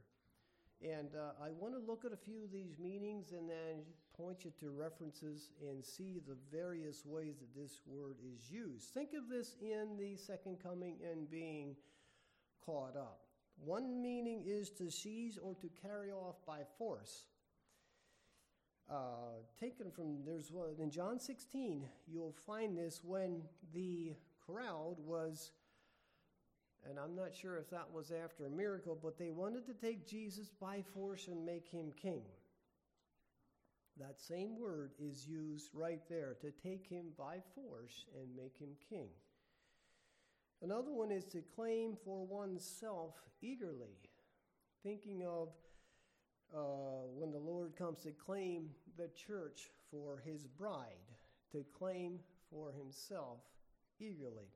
And 0.83 1.11
uh, 1.15 1.45
I 1.45 1.51
want 1.51 1.75
to 1.75 1.81
look 1.81 2.05
at 2.05 2.13
a 2.13 2.17
few 2.17 2.43
of 2.43 2.51
these 2.51 2.79
meanings 2.79 3.33
and 3.33 3.49
then 3.49 3.83
point 4.17 4.45
you 4.45 4.53
to 4.61 4.71
references 4.71 5.51
and 5.61 5.85
see 5.85 6.21
the 6.27 6.37
various 6.51 7.05
ways 7.05 7.37
that 7.41 7.55
this 7.55 7.81
word 7.87 8.17
is 8.35 8.51
used. 8.51 8.95
Think 8.95 9.11
of 9.13 9.29
this 9.29 9.57
in 9.61 9.97
the 9.99 10.17
second 10.17 10.59
coming 10.63 10.97
and 11.11 11.31
being 11.31 11.77
caught 12.65 12.97
up. 12.97 13.21
One 13.63 14.01
meaning 14.01 14.45
is 14.47 14.71
to 14.71 14.91
seize 14.91 15.37
or 15.37 15.55
to 15.57 15.69
carry 15.83 16.13
off 16.13 16.37
by 16.47 16.61
force. 16.79 17.27
Uh, 18.91 19.39
taken 19.61 19.91
from 19.91 20.25
there's 20.25 20.51
one 20.51 20.71
in 20.81 20.91
John 20.91 21.21
16, 21.21 21.87
you'll 22.09 22.35
find 22.47 22.77
this 22.77 23.03
when 23.05 23.43
the 23.73 24.15
crowd 24.45 24.97
was, 24.99 25.53
and 26.89 26.99
I'm 26.99 27.15
not 27.15 27.35
sure 27.35 27.57
if 27.59 27.71
that 27.71 27.93
was 27.93 28.11
after 28.11 28.47
a 28.47 28.51
miracle, 28.51 28.99
but 29.01 29.19
they 29.19 29.31
wanted 29.31 29.67
to 29.67 29.75
take 29.75 30.09
Jesus 30.09 30.51
by 30.61 30.83
force 30.95 31.29
and 31.29 31.45
make 31.45 31.69
him 31.69 31.93
king. 32.01 32.23
That 33.99 34.21
same 34.21 34.59
word 34.59 34.93
is 34.99 35.27
used 35.27 35.71
right 35.75 36.01
there 36.09 36.37
to 36.41 36.51
take 36.51 36.87
him 36.87 37.07
by 37.19 37.39
force 37.55 38.07
and 38.19 38.35
make 38.35 38.57
him 38.57 38.71
king. 38.89 39.09
Another 40.63 40.93
one 40.93 41.11
is 41.11 41.25
to 41.27 41.43
claim 41.55 41.97
for 42.05 42.25
oneself 42.27 43.15
eagerly, 43.43 43.99
thinking 44.83 45.25
of 45.27 45.49
uh, 46.55 47.07
when 47.15 47.31
the 47.31 47.39
Lord 47.39 47.77
comes 47.77 48.01
to 48.01 48.11
claim 48.11 48.71
the 48.97 49.09
church 49.09 49.71
for 49.91 50.23
his 50.25 50.47
bride, 50.47 50.87
to 51.53 51.65
claim 51.79 52.19
for 52.51 52.73
himself 52.73 53.39
eagerly. 54.01 54.49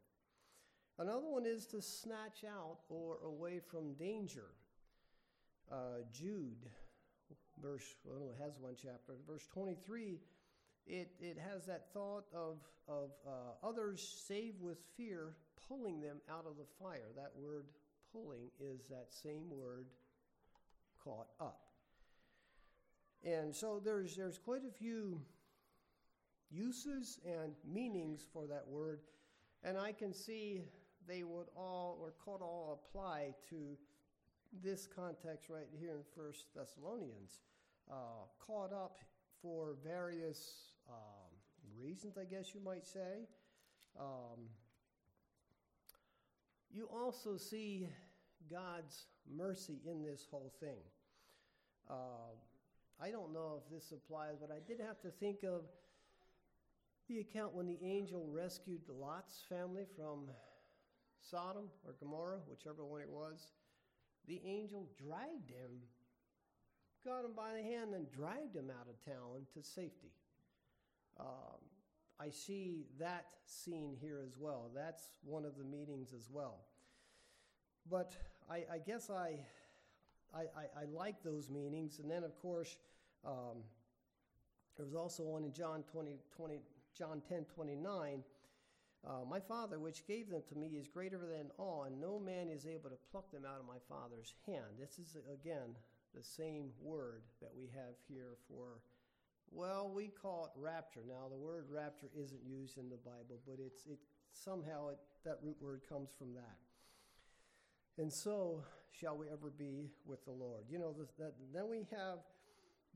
Another 0.98 1.28
one 1.28 1.46
is 1.46 1.66
to 1.66 1.82
snatch 1.82 2.44
out 2.46 2.78
or 2.88 3.18
away 3.24 3.60
from 3.60 3.94
danger. 3.94 4.50
Uh, 5.70 6.02
Jude, 6.12 6.68
verse, 7.60 7.96
well, 8.04 8.30
it 8.30 8.42
has 8.42 8.58
one 8.60 8.74
chapter, 8.80 9.14
verse 9.26 9.46
23 9.52 10.20
it, 10.86 11.10
it 11.20 11.38
has 11.38 11.64
that 11.66 11.92
thought 11.92 12.24
of, 12.34 12.58
of 12.88 13.10
uh, 13.26 13.66
others 13.66 14.22
saved 14.26 14.60
with 14.60 14.78
fear, 14.96 15.36
pulling 15.68 16.00
them 16.00 16.18
out 16.30 16.44
of 16.46 16.56
the 16.56 16.66
fire. 16.80 17.10
That 17.16 17.32
word 17.36 17.66
pulling 18.12 18.50
is 18.60 18.86
that 18.90 19.06
same 19.10 19.50
word 19.50 19.86
caught 21.02 21.28
up. 21.40 21.60
And 23.22 23.54
so 23.54 23.80
there's, 23.82 24.16
there's 24.16 24.38
quite 24.38 24.62
a 24.68 24.70
few 24.70 25.20
uses 26.50 27.18
and 27.24 27.54
meanings 27.66 28.26
for 28.32 28.46
that 28.46 28.64
word, 28.68 29.00
and 29.62 29.78
I 29.78 29.92
can 29.92 30.12
see 30.12 30.64
they 31.08 31.22
would 31.22 31.46
all, 31.56 31.98
or 32.00 32.12
could 32.24 32.42
all 32.42 32.80
apply 32.82 33.34
to 33.50 33.76
this 34.62 34.86
context 34.86 35.48
right 35.48 35.68
here 35.78 35.92
in 35.92 36.02
First 36.16 36.46
Thessalonians. 36.54 37.40
Uh, 37.90 38.26
caught 38.38 38.72
up 38.72 38.98
for 39.42 39.76
various 39.84 40.72
um, 40.88 41.30
reasons, 41.78 42.16
I 42.16 42.24
guess 42.24 42.54
you 42.54 42.60
might 42.64 42.86
say. 42.86 43.26
Um, 43.98 44.48
you 46.72 46.88
also 46.92 47.36
see 47.36 47.88
God's 48.50 49.06
mercy 49.30 49.80
in 49.86 50.02
this 50.02 50.26
whole 50.30 50.52
thing. 50.60 50.80
Uh, 51.88 52.32
I 53.00 53.10
don't 53.10 53.32
know 53.32 53.60
if 53.62 53.70
this 53.72 53.92
applies, 53.92 54.36
but 54.40 54.50
I 54.50 54.60
did 54.66 54.80
have 54.80 55.00
to 55.02 55.10
think 55.10 55.42
of 55.42 55.62
the 57.08 57.20
account 57.20 57.54
when 57.54 57.66
the 57.66 57.78
angel 57.82 58.26
rescued 58.32 58.80
Lot's 58.88 59.42
family 59.48 59.84
from 59.96 60.28
Sodom 61.30 61.68
or 61.86 61.94
Gomorrah, 61.98 62.40
whichever 62.48 62.84
one 62.84 63.00
it 63.00 63.08
was. 63.08 63.52
The 64.26 64.40
angel 64.44 64.88
dragged 65.02 65.50
him, 65.50 65.82
got 67.04 67.24
him 67.24 67.32
by 67.36 67.52
the 67.56 67.62
hand, 67.62 67.94
and 67.94 68.10
dragged 68.10 68.56
him 68.56 68.70
out 68.70 68.88
of 68.88 69.04
town 69.04 69.46
to 69.54 69.62
safety. 69.62 70.12
Um, 71.18 71.60
I 72.20 72.30
see 72.30 72.86
that 72.98 73.26
scene 73.46 73.96
here 74.00 74.22
as 74.24 74.36
well. 74.38 74.70
That's 74.74 75.10
one 75.24 75.44
of 75.44 75.56
the 75.58 75.64
meetings 75.64 76.12
as 76.12 76.28
well. 76.30 76.60
But 77.90 78.16
I, 78.50 78.64
I 78.72 78.78
guess 78.78 79.10
I, 79.10 79.40
I, 80.34 80.44
I, 80.76 80.84
like 80.92 81.22
those 81.22 81.50
meetings. 81.50 81.98
And 81.98 82.10
then, 82.10 82.24
of 82.24 82.38
course, 82.40 82.78
um, 83.24 83.62
there 84.76 84.86
was 84.86 84.94
also 84.94 85.22
one 85.24 85.44
in 85.44 85.52
John 85.52 85.84
20, 85.92 86.18
20 86.34 86.60
John 86.96 87.22
10 87.28 87.44
29. 87.44 88.22
Uh, 89.06 89.24
my 89.28 89.40
Father, 89.40 89.78
which 89.78 90.06
gave 90.06 90.30
them 90.30 90.42
to 90.48 90.54
me, 90.54 90.68
is 90.68 90.88
greater 90.88 91.18
than 91.18 91.50
all, 91.58 91.84
and 91.84 92.00
no 92.00 92.18
man 92.18 92.48
is 92.48 92.66
able 92.66 92.88
to 92.88 92.96
pluck 93.10 93.30
them 93.30 93.44
out 93.44 93.60
of 93.60 93.66
my 93.66 93.78
Father's 93.88 94.32
hand. 94.46 94.78
This 94.78 94.98
is, 94.98 95.16
again, 95.32 95.76
the 96.14 96.22
same 96.22 96.70
word 96.80 97.22
that 97.42 97.50
we 97.54 97.64
have 97.74 97.94
here 98.08 98.36
for 98.48 98.80
well, 99.54 99.90
we 99.94 100.08
call 100.08 100.46
it 100.46 100.60
rapture. 100.60 101.02
Now, 101.06 101.28
the 101.30 101.36
word 101.36 101.66
rapture 101.70 102.10
isn't 102.16 102.40
used 102.44 102.76
in 102.76 102.88
the 102.88 102.96
Bible, 102.96 103.38
but 103.46 103.56
it's 103.64 103.86
it 103.86 103.98
somehow 104.32 104.88
it, 104.88 104.98
that 105.24 105.38
root 105.42 105.56
word 105.60 105.82
comes 105.88 106.10
from 106.18 106.34
that. 106.34 106.58
And 107.96 108.12
so, 108.12 108.64
shall 108.90 109.16
we 109.16 109.28
ever 109.28 109.50
be 109.50 109.92
with 110.04 110.24
the 110.24 110.32
Lord? 110.32 110.64
You 110.68 110.80
know, 110.80 110.92
the, 110.92 111.06
that, 111.22 111.34
then 111.52 111.68
we 111.70 111.86
have 111.96 112.18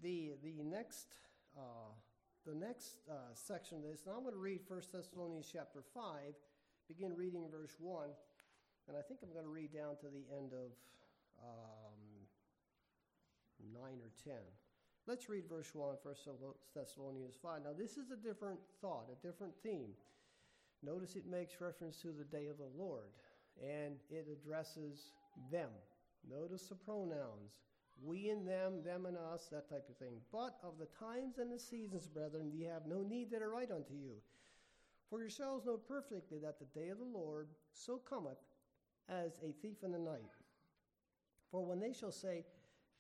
the 0.03 0.33
the 0.43 0.65
next 0.65 1.15
uh, 1.57 1.93
the 2.49 2.55
next 2.57 3.05
uh, 3.11 3.29
section 3.35 3.77
of 3.77 3.85
this. 3.85 4.01
and 4.07 4.17
I'm 4.17 4.23
going 4.23 4.33
to 4.33 4.41
read 4.41 4.61
1 4.67 4.81
Thessalonians 4.91 5.49
chapter 5.53 5.85
five, 5.93 6.33
begin 6.89 7.13
reading 7.15 7.45
verse 7.53 7.77
one, 7.79 8.09
and 8.89 8.97
I 8.97 9.03
think 9.03 9.21
I'm 9.23 9.33
going 9.37 9.45
to 9.45 9.53
read 9.53 9.69
down 9.69 10.01
to 10.01 10.09
the 10.09 10.25
end 10.33 10.57
of 10.57 10.73
um, 11.45 12.01
nine 13.77 14.01
or 14.01 14.09
ten. 14.25 14.41
Let's 15.07 15.29
read 15.29 15.45
verse 15.49 15.75
1, 15.75 15.97
in 16.05 16.33
1 16.35 16.53
Thessalonians 16.75 17.37
5. 17.43 17.63
Now, 17.65 17.73
this 17.73 17.97
is 17.97 18.11
a 18.11 18.17
different 18.17 18.61
thought, 18.83 19.09
a 19.09 19.27
different 19.27 19.55
theme. 19.63 19.97
Notice 20.83 21.17
it 21.17 21.25
makes 21.27 21.63
reference 21.63 21.97
to 22.03 22.09
the 22.09 22.25
day 22.25 22.49
of 22.49 22.59
the 22.59 22.69
Lord, 22.77 23.09
and 23.57 23.97
it 24.11 24.29
addresses 24.31 25.13
them. 25.51 25.71
Notice 26.29 26.67
the 26.69 26.75
pronouns 26.75 27.57
we 28.03 28.29
and 28.29 28.47
them, 28.47 28.83
them 28.85 29.07
and 29.07 29.17
us, 29.17 29.49
that 29.51 29.69
type 29.69 29.89
of 29.89 29.97
thing. 29.97 30.15
But 30.33 30.57
of 30.63 30.79
the 30.79 30.89
times 30.99 31.39
and 31.39 31.53
the 31.53 31.59
seasons, 31.59 32.07
brethren, 32.07 32.51
ye 32.53 32.65
have 32.65 32.87
no 32.87 33.03
need 33.03 33.31
that 33.31 33.43
I 33.43 33.47
write 33.47 33.71
unto 33.71 33.95
you. 33.95 34.15
For 35.11 35.21
yourselves 35.21 35.65
know 35.65 35.77
perfectly 35.77 36.39
that 36.41 36.59
the 36.59 36.79
day 36.79 36.89
of 36.89 36.99
the 36.99 37.05
Lord 37.05 37.49
so 37.73 37.99
cometh 37.99 38.39
as 39.09 39.33
a 39.43 39.53
thief 39.63 39.83
in 39.83 39.93
the 39.93 39.99
night. 39.99 40.31
For 41.51 41.65
when 41.65 41.81
they 41.81 41.93
shall 41.93 42.13
say, 42.13 42.45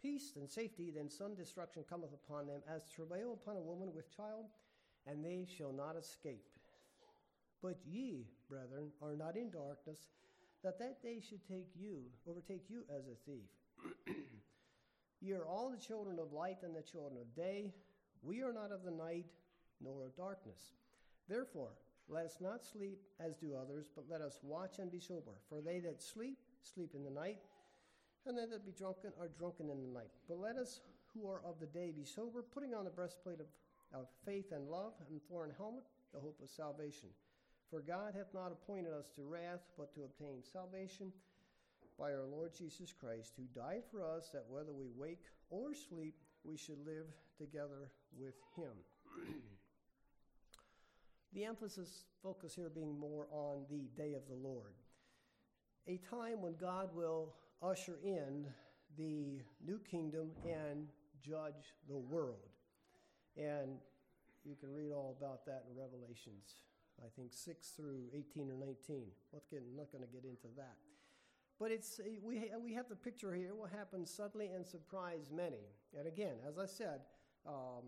peace 0.00 0.32
and 0.37 0.48
safety, 0.48 0.90
then 0.90 1.11
sudden 1.11 1.34
destruction 1.34 1.84
cometh 1.88 2.12
upon 2.12 2.46
them, 2.46 2.62
as 2.68 2.88
travail 2.88 3.34
upon 3.34 3.56
a 3.56 3.61
woman 3.61 3.92
with 3.94 4.14
child, 4.16 4.46
and 5.06 5.24
they 5.24 5.46
shall 5.46 5.72
not 5.72 5.96
escape. 5.96 6.48
But 7.62 7.78
ye, 7.84 8.26
brethren, 8.48 8.90
are 9.02 9.16
not 9.16 9.37
in 9.37 9.50
darkness, 9.50 10.08
that 10.62 10.78
that 10.78 11.02
day 11.02 11.20
should 11.20 11.46
take 11.46 11.68
you, 11.78 12.04
overtake 12.26 12.64
you 12.68 12.84
as 12.88 13.04
a 13.06 13.16
thief. 13.26 14.16
ye 15.20 15.33
are 15.33 15.46
all 15.46 15.70
the 15.70 15.76
children 15.76 16.18
of 16.18 16.33
light 16.33 16.59
and 16.62 16.74
the 16.74 16.83
children 16.83 17.20
of 17.20 17.35
day. 17.35 17.74
We 18.22 18.42
are 18.42 18.52
not 18.52 18.72
of 18.72 18.85
the 18.85 18.90
night, 18.90 19.26
nor 19.81 20.04
of 20.04 20.16
darkness. 20.16 20.74
Therefore, 21.28 21.70
let 22.09 22.24
us 22.24 22.37
not 22.40 22.64
sleep 22.64 23.00
as 23.20 23.37
do 23.37 23.54
others, 23.54 23.87
but 23.94 24.07
let 24.09 24.20
us 24.20 24.38
watch 24.42 24.78
and 24.78 24.90
be 24.90 25.00
sober. 25.00 25.33
For 25.48 25.61
they 25.61 25.78
that 25.81 26.02
sleep, 26.02 26.38
sleep 26.62 26.92
in 26.94 27.04
the 27.04 27.11
night 27.11 27.38
and 28.28 28.37
they 28.37 28.44
that 28.44 28.64
be 28.64 28.72
drunken 28.72 29.11
are 29.18 29.28
drunken 29.28 29.70
in 29.70 29.81
the 29.81 29.88
night. 29.88 30.12
But 30.28 30.38
let 30.38 30.57
us 30.57 30.81
who 31.14 31.28
are 31.28 31.40
of 31.44 31.59
the 31.59 31.66
day 31.66 31.90
be 31.90 32.04
sober, 32.04 32.42
putting 32.42 32.74
on 32.74 32.85
the 32.85 32.90
breastplate 32.90 33.40
of, 33.40 33.46
of 33.92 34.07
faith 34.24 34.52
and 34.52 34.68
love, 34.68 34.92
and 35.09 35.20
for 35.28 35.44
an 35.44 35.52
helmet, 35.57 35.85
the 36.12 36.20
hope 36.20 36.38
of 36.42 36.50
salvation. 36.50 37.09
For 37.70 37.81
God 37.81 38.14
hath 38.14 38.33
not 38.35 38.52
appointed 38.52 38.92
us 38.92 39.11
to 39.16 39.22
wrath, 39.22 39.64
but 39.76 39.92
to 39.94 40.04
obtain 40.04 40.42
salvation 40.44 41.12
by 41.98 42.12
our 42.12 42.26
Lord 42.30 42.54
Jesus 42.56 42.92
Christ, 42.92 43.32
who 43.37 43.61
died 43.61 43.82
for 43.90 44.04
us, 44.04 44.30
that 44.32 44.44
whether 44.48 44.72
we 44.72 44.87
wake 44.96 45.24
or 45.50 45.74
sleep, 45.74 46.14
we 46.44 46.56
should 46.56 46.78
live 46.87 47.06
together 47.37 47.90
with 48.16 48.34
him. 48.56 48.72
the 51.34 51.44
emphasis, 51.44 52.04
focus 52.22 52.54
here 52.54 52.70
being 52.70 52.98
more 52.98 53.26
on 53.32 53.64
the 53.68 53.88
day 54.00 54.14
of 54.14 54.22
the 54.28 54.34
Lord, 54.34 54.74
a 55.88 55.98
time 56.08 56.40
when 56.40 56.54
God 56.61 56.90
will 56.94 57.34
usher 57.62 57.98
in 58.04 58.46
the 58.96 59.40
new 59.66 59.80
kingdom 59.90 60.30
and 60.44 60.87
judge 61.20 61.74
the 61.88 61.96
world. 61.96 62.48
And 63.37 63.78
you 64.44 64.54
can 64.54 64.72
read 64.72 64.92
all 64.92 65.16
about 65.20 65.44
that 65.46 65.64
in 65.70 65.76
Revelations, 65.76 66.62
I 67.00 67.08
think 67.16 67.32
6 67.32 67.68
through 67.70 68.04
18 68.14 68.50
or 68.50 68.56
19. 68.56 69.06
I'm 69.34 69.76
not 69.76 69.92
going 69.92 70.04
to 70.04 70.11
get 70.11 70.24
into 70.24 70.48
that. 70.56 70.76
But 71.58 71.72
it's, 71.72 72.00
we, 72.22 72.50
we 72.62 72.72
have 72.74 72.88
the 72.88 72.96
picture 72.96 73.34
here 73.34 73.54
what 73.54 73.70
happens 73.70 74.10
suddenly 74.10 74.50
and 74.54 74.66
surprise 74.66 75.30
many. 75.34 75.66
And 75.98 76.06
again, 76.06 76.36
as 76.48 76.58
I 76.58 76.66
said, 76.66 77.00
um, 77.46 77.82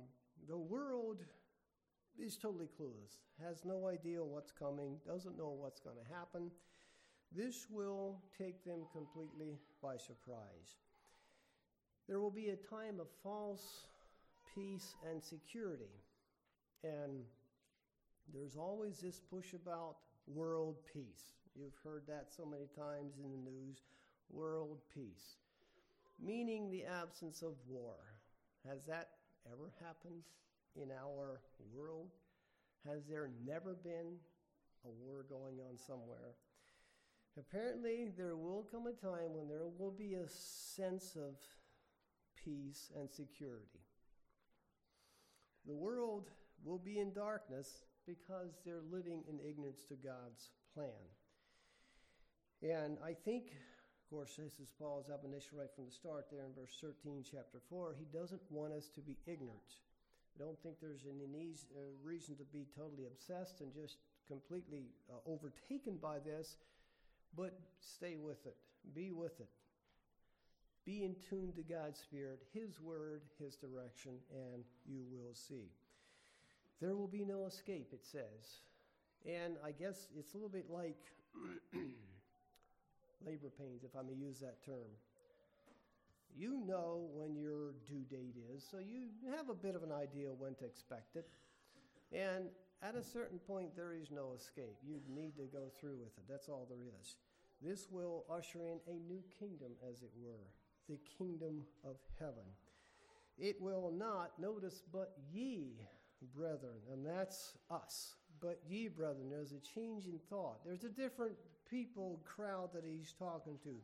the 0.48 0.56
world 0.56 1.18
is 2.18 2.37
totally 2.37 2.68
clueless, 2.78 3.18
has 3.42 3.64
no 3.64 3.87
idea 3.87 4.24
what's 4.24 4.50
coming, 4.50 4.96
doesn't 5.06 5.38
know 5.38 5.50
what's 5.50 5.80
going 5.80 5.96
to 5.96 6.14
happen. 6.14 6.50
This 7.33 7.66
will 7.70 8.20
take 8.37 8.64
them 8.64 8.80
completely 8.92 9.59
by 9.80 9.96
surprise. 9.96 10.78
There 12.09 12.18
will 12.18 12.30
be 12.30 12.48
a 12.48 12.56
time 12.56 12.98
of 12.98 13.06
false 13.22 13.87
peace 14.54 14.96
and 15.09 15.22
security. 15.22 15.94
And 16.83 17.22
there's 18.35 18.56
always 18.56 18.98
this 18.98 19.20
push 19.20 19.52
about 19.54 19.96
world 20.26 20.76
peace. 20.92 21.35
You've 21.55 21.77
heard 21.83 22.05
that 22.07 22.29
so 22.35 22.45
many 22.45 22.67
times 22.77 23.15
in 23.23 23.31
the 23.31 23.51
news 23.51 23.83
world 24.31 24.79
peace, 24.95 25.37
meaning 26.23 26.71
the 26.71 26.85
absence 26.85 27.43
of 27.43 27.55
war. 27.69 27.97
Has 28.69 28.85
that 28.87 29.09
ever 29.51 29.73
happened 29.85 30.23
in 30.77 30.91
our 30.91 31.41
world? 31.75 32.11
Has 32.87 33.07
there 33.07 33.31
never 33.47 33.75
been 33.75 34.17
a 34.85 34.89
war 34.89 35.25
going 35.29 35.59
on 35.69 35.77
somewhere? 35.77 36.37
Apparently, 37.39 38.09
there 38.17 38.37
will 38.37 38.67
come 38.71 38.87
a 38.87 38.93
time 38.93 39.35
when 39.35 39.49
there 39.49 39.69
will 39.79 39.93
be 39.93 40.15
a 40.15 40.29
sense 40.29 41.17
of 41.17 41.37
peace 42.45 42.91
and 42.99 43.11
security. 43.11 43.81
The 45.67 45.75
world 45.75 46.31
will 46.65 46.79
be 46.79 46.99
in 46.99 47.13
darkness 47.13 47.85
because 48.07 48.61
they're 48.65 48.83
living 48.91 49.23
in 49.29 49.39
ignorance 49.41 49.85
to 49.89 49.95
God's 49.95 50.51
plan. 50.75 50.89
And 52.62 52.99
I 53.05 53.14
think, 53.14 53.57
of 54.05 54.11
course, 54.11 54.37
this 54.37 54.61
is 54.61 54.73
Paul's 54.79 55.09
admonition 55.09 55.57
right 55.57 55.73
from 55.75 55.87
the 55.87 55.92
start 55.92 56.27
there 56.31 56.44
in 56.44 56.53
verse 56.53 56.77
13, 56.81 57.25
chapter 57.25 57.59
4. 57.70 57.96
He 57.99 58.07
doesn't 58.12 58.42
want 58.51 58.73
us 58.73 58.88
to 58.94 59.01
be 59.01 59.16
ignorant. 59.27 59.81
I 60.37 60.44
don't 60.44 60.61
think 60.62 60.77
there's 60.81 61.07
any 61.09 61.25
uh, 61.25 61.81
reason 62.05 62.37
to 62.37 62.44
be 62.53 62.66
totally 62.77 63.07
obsessed 63.07 63.61
and 63.61 63.73
just 63.73 63.96
completely 64.29 64.92
uh, 65.11 65.16
overtaken 65.27 65.96
by 66.01 66.18
this, 66.18 66.57
but 67.37 67.59
stay 67.81 68.16
with 68.16 68.44
it. 68.46 68.57
Be 68.94 69.11
with 69.11 69.40
it. 69.40 69.49
Be 70.85 71.03
in 71.05 71.16
tune 71.29 71.53
to 71.57 71.62
God's 71.62 72.01
Spirit, 72.01 72.42
His 72.53 72.81
Word, 72.81 73.23
His 73.38 73.57
direction, 73.57 74.12
and 74.33 74.64
you 74.87 75.05
will 75.11 75.35
see. 75.35 75.70
There 76.81 76.94
will 76.94 77.09
be 77.09 77.25
no 77.25 77.44
escape, 77.44 77.88
it 77.92 78.05
says. 78.05 78.61
And 79.27 79.57
I 79.64 79.73
guess 79.73 80.07
it's 80.18 80.33
a 80.33 80.37
little 80.37 80.49
bit 80.49 80.70
like 80.70 80.96
labor 83.24 83.50
pains, 83.59 83.85
if 83.85 83.96
I 83.96 84.02
may 84.02 84.14
use 84.14 84.40
that 84.40 84.64
term. 84.64 84.90
You 86.37 86.62
know 86.66 87.09
when 87.12 87.35
your 87.35 87.74
due 87.87 88.04
date 88.09 88.37
is, 88.54 88.64
so 88.68 88.78
you 88.78 89.09
have 89.37 89.48
a 89.48 89.54
bit 89.54 89.74
of 89.74 89.83
an 89.83 89.92
idea 89.92 90.28
when 90.33 90.54
to 90.56 90.64
expect 90.64 91.16
it. 91.16 91.28
And 92.12 92.46
at 92.83 92.94
a 92.94 93.02
certain 93.02 93.38
point, 93.38 93.76
there 93.76 93.92
is 93.92 94.11
no 94.11 94.33
escape. 94.35 94.76
You 94.83 95.00
need 95.09 95.37
to 95.37 95.44
go 95.52 95.70
through 95.80 95.98
with 95.98 96.16
it. 96.16 96.24
That's 96.28 96.48
all 96.48 96.66
there 96.68 96.87
is. 97.00 97.16
This 97.62 97.88
will 97.90 98.24
usher 98.30 98.61
in 98.61 98.80
a 98.88 98.98
new 99.06 99.22
kingdom, 99.38 99.72
as 99.88 100.02
it 100.02 100.11
were, 100.16 100.48
the 100.88 100.98
kingdom 101.18 101.62
of 101.85 101.96
heaven. 102.18 102.46
It 103.38 103.61
will 103.61 103.92
not, 103.94 104.33
notice, 104.38 104.83
but 104.92 105.14
ye, 105.33 105.76
brethren, 106.35 106.80
and 106.90 107.04
that's 107.04 107.59
us. 107.70 108.14
But 108.40 108.61
ye, 108.68 108.88
brethren, 108.88 109.28
there's 109.30 109.52
a 109.52 109.61
change 109.74 110.06
in 110.06 110.18
thought. 110.30 110.64
There's 110.64 110.85
a 110.85 110.88
different 110.88 111.35
people 111.70 112.20
crowd 112.24 112.70
that 112.74 112.85
he's 112.85 113.14
talking 113.18 113.59
to. 113.62 113.74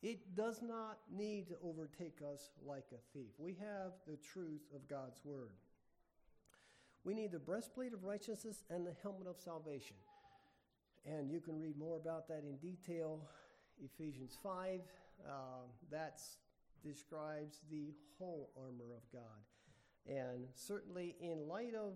It 0.00 0.36
does 0.36 0.62
not 0.62 0.98
need 1.12 1.48
to 1.48 1.56
overtake 1.62 2.18
us 2.32 2.50
like 2.64 2.86
a 2.92 3.00
thief. 3.12 3.32
We 3.36 3.56
have 3.60 3.92
the 4.06 4.16
truth 4.16 4.62
of 4.74 4.86
God's 4.88 5.18
word. 5.24 5.50
We 7.02 7.14
need 7.14 7.32
the 7.32 7.38
breastplate 7.38 7.92
of 7.92 8.04
righteousness 8.04 8.64
and 8.70 8.86
the 8.86 8.94
helmet 9.02 9.26
of 9.26 9.40
salvation. 9.40 9.96
And 11.04 11.30
you 11.30 11.40
can 11.40 11.60
read 11.60 11.76
more 11.76 11.96
about 11.96 12.28
that 12.28 12.44
in 12.44 12.56
detail. 12.56 13.20
Ephesians 13.82 14.36
5, 14.42 14.80
uh, 15.26 15.30
that 15.90 16.20
describes 16.84 17.60
the 17.70 17.94
whole 18.18 18.50
armor 18.56 18.94
of 18.96 19.02
God. 19.12 19.22
And 20.06 20.46
certainly, 20.54 21.16
in 21.20 21.48
light 21.48 21.74
of 21.74 21.94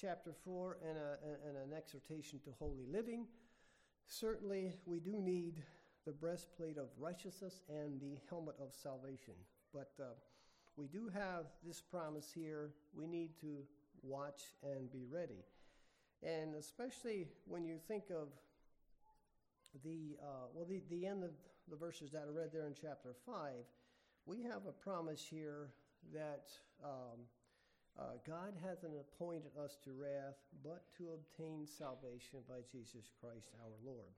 chapter 0.00 0.32
4 0.44 0.78
and, 0.88 0.98
a, 0.98 1.48
and 1.48 1.56
an 1.56 1.76
exhortation 1.76 2.40
to 2.44 2.50
holy 2.58 2.86
living, 2.90 3.26
certainly 4.10 4.74
we 4.84 4.98
do 4.98 5.18
need 5.18 5.62
the 6.04 6.12
breastplate 6.12 6.76
of 6.76 6.88
righteousness 6.98 7.62
and 7.68 8.00
the 8.00 8.18
helmet 8.28 8.56
of 8.60 8.74
salvation. 8.74 9.34
But 9.72 9.92
uh, 10.00 10.14
we 10.76 10.88
do 10.88 11.08
have 11.14 11.46
this 11.64 11.80
promise 11.80 12.30
here. 12.34 12.70
We 12.92 13.06
need 13.06 13.30
to 13.40 13.62
watch 14.02 14.42
and 14.62 14.90
be 14.90 15.04
ready. 15.10 15.44
And 16.22 16.54
especially 16.56 17.28
when 17.46 17.64
you 17.64 17.78
think 17.86 18.04
of 18.10 18.28
the, 19.84 20.16
uh, 20.20 20.48
well, 20.52 20.66
the, 20.66 20.82
the 20.90 21.06
end 21.06 21.22
of 21.22 21.30
the 21.68 21.76
verses 21.76 22.10
that 22.10 22.24
I 22.28 22.36
read 22.36 22.50
there 22.52 22.66
in 22.66 22.74
chapter 22.74 23.14
5, 23.24 23.34
we 24.26 24.42
have 24.42 24.66
a 24.68 24.72
promise 24.72 25.24
here 25.28 25.68
that 26.12 26.48
um, 26.84 27.20
uh, 28.00 28.16
God 28.26 28.54
hasn't 28.64 28.96
appointed 28.96 29.52
us 29.62 29.76
to 29.84 29.92
wrath, 29.92 30.40
but 30.64 30.82
to 30.96 31.12
obtain 31.12 31.66
salvation 31.66 32.40
by 32.48 32.64
Jesus 32.72 33.12
Christ 33.20 33.52
our 33.60 33.76
Lord. 33.84 34.08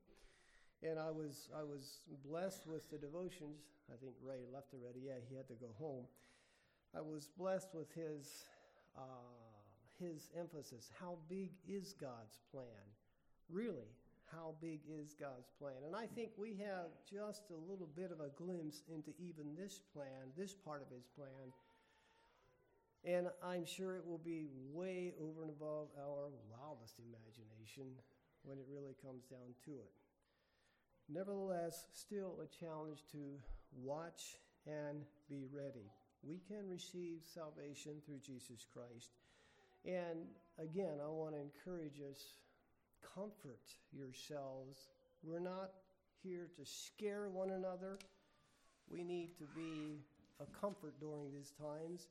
And 0.82 0.98
I 0.98 1.10
was 1.10 1.48
I 1.56 1.62
was 1.62 2.02
blessed 2.24 2.66
with 2.66 2.90
the 2.90 2.98
devotions. 2.98 3.58
I 3.90 3.96
think 3.98 4.14
Ray 4.22 4.46
left 4.52 4.74
already. 4.74 5.00
Yeah, 5.06 5.18
he 5.28 5.34
had 5.34 5.48
to 5.48 5.54
go 5.54 5.74
home. 5.78 6.06
I 6.94 7.00
was 7.00 7.28
blessed 7.38 7.74
with 7.74 7.90
his 7.94 8.44
uh, 8.96 9.34
his 9.98 10.28
emphasis. 10.38 10.90
How 11.00 11.18
big 11.28 11.50
is 11.68 11.94
God's 11.94 12.38
plan? 12.50 12.86
Really, 13.50 13.90
how 14.30 14.54
big 14.60 14.80
is 14.88 15.14
God's 15.14 15.50
plan? 15.58 15.82
And 15.86 15.94
I 15.94 16.06
think 16.06 16.30
we 16.36 16.56
have 16.62 16.90
just 17.10 17.50
a 17.50 17.70
little 17.70 17.88
bit 17.94 18.10
of 18.10 18.20
a 18.20 18.30
glimpse 18.36 18.82
into 18.88 19.10
even 19.18 19.54
this 19.56 19.80
plan, 19.92 20.30
this 20.36 20.54
part 20.54 20.82
of 20.82 20.88
His 20.94 21.06
plan. 21.16 21.52
And 23.04 23.26
I'm 23.42 23.66
sure 23.66 23.96
it 23.96 24.06
will 24.06 24.22
be 24.24 24.46
way 24.72 25.12
over 25.20 25.42
and 25.42 25.50
above 25.50 25.88
our 25.98 26.30
wildest 26.50 26.94
imagination 26.98 27.90
when 28.44 28.58
it 28.58 28.66
really 28.70 28.94
comes 29.02 29.24
down 29.26 29.54
to 29.64 29.72
it. 29.72 29.90
Nevertheless, 31.08 31.86
still 31.92 32.38
a 32.42 32.64
challenge 32.64 33.00
to 33.10 33.18
watch 33.82 34.38
and 34.66 35.02
be 35.28 35.44
ready. 35.52 35.90
We 36.22 36.40
can 36.46 36.68
receive 36.68 37.22
salvation 37.34 37.94
through 38.06 38.20
Jesus 38.24 38.64
Christ. 38.72 39.10
And 39.84 40.26
again, 40.58 41.00
I 41.02 41.08
want 41.08 41.34
to 41.34 41.40
encourage 41.40 41.98
us 42.08 42.34
comfort 43.14 43.60
yourselves. 43.92 44.78
We're 45.24 45.40
not 45.40 45.70
here 46.22 46.48
to 46.56 46.64
scare 46.64 47.28
one 47.28 47.50
another. 47.50 47.98
We 48.88 49.02
need 49.02 49.36
to 49.38 49.44
be 49.56 49.98
a 50.40 50.60
comfort 50.60 50.94
during 51.00 51.32
these 51.32 51.52
times. 51.58 52.06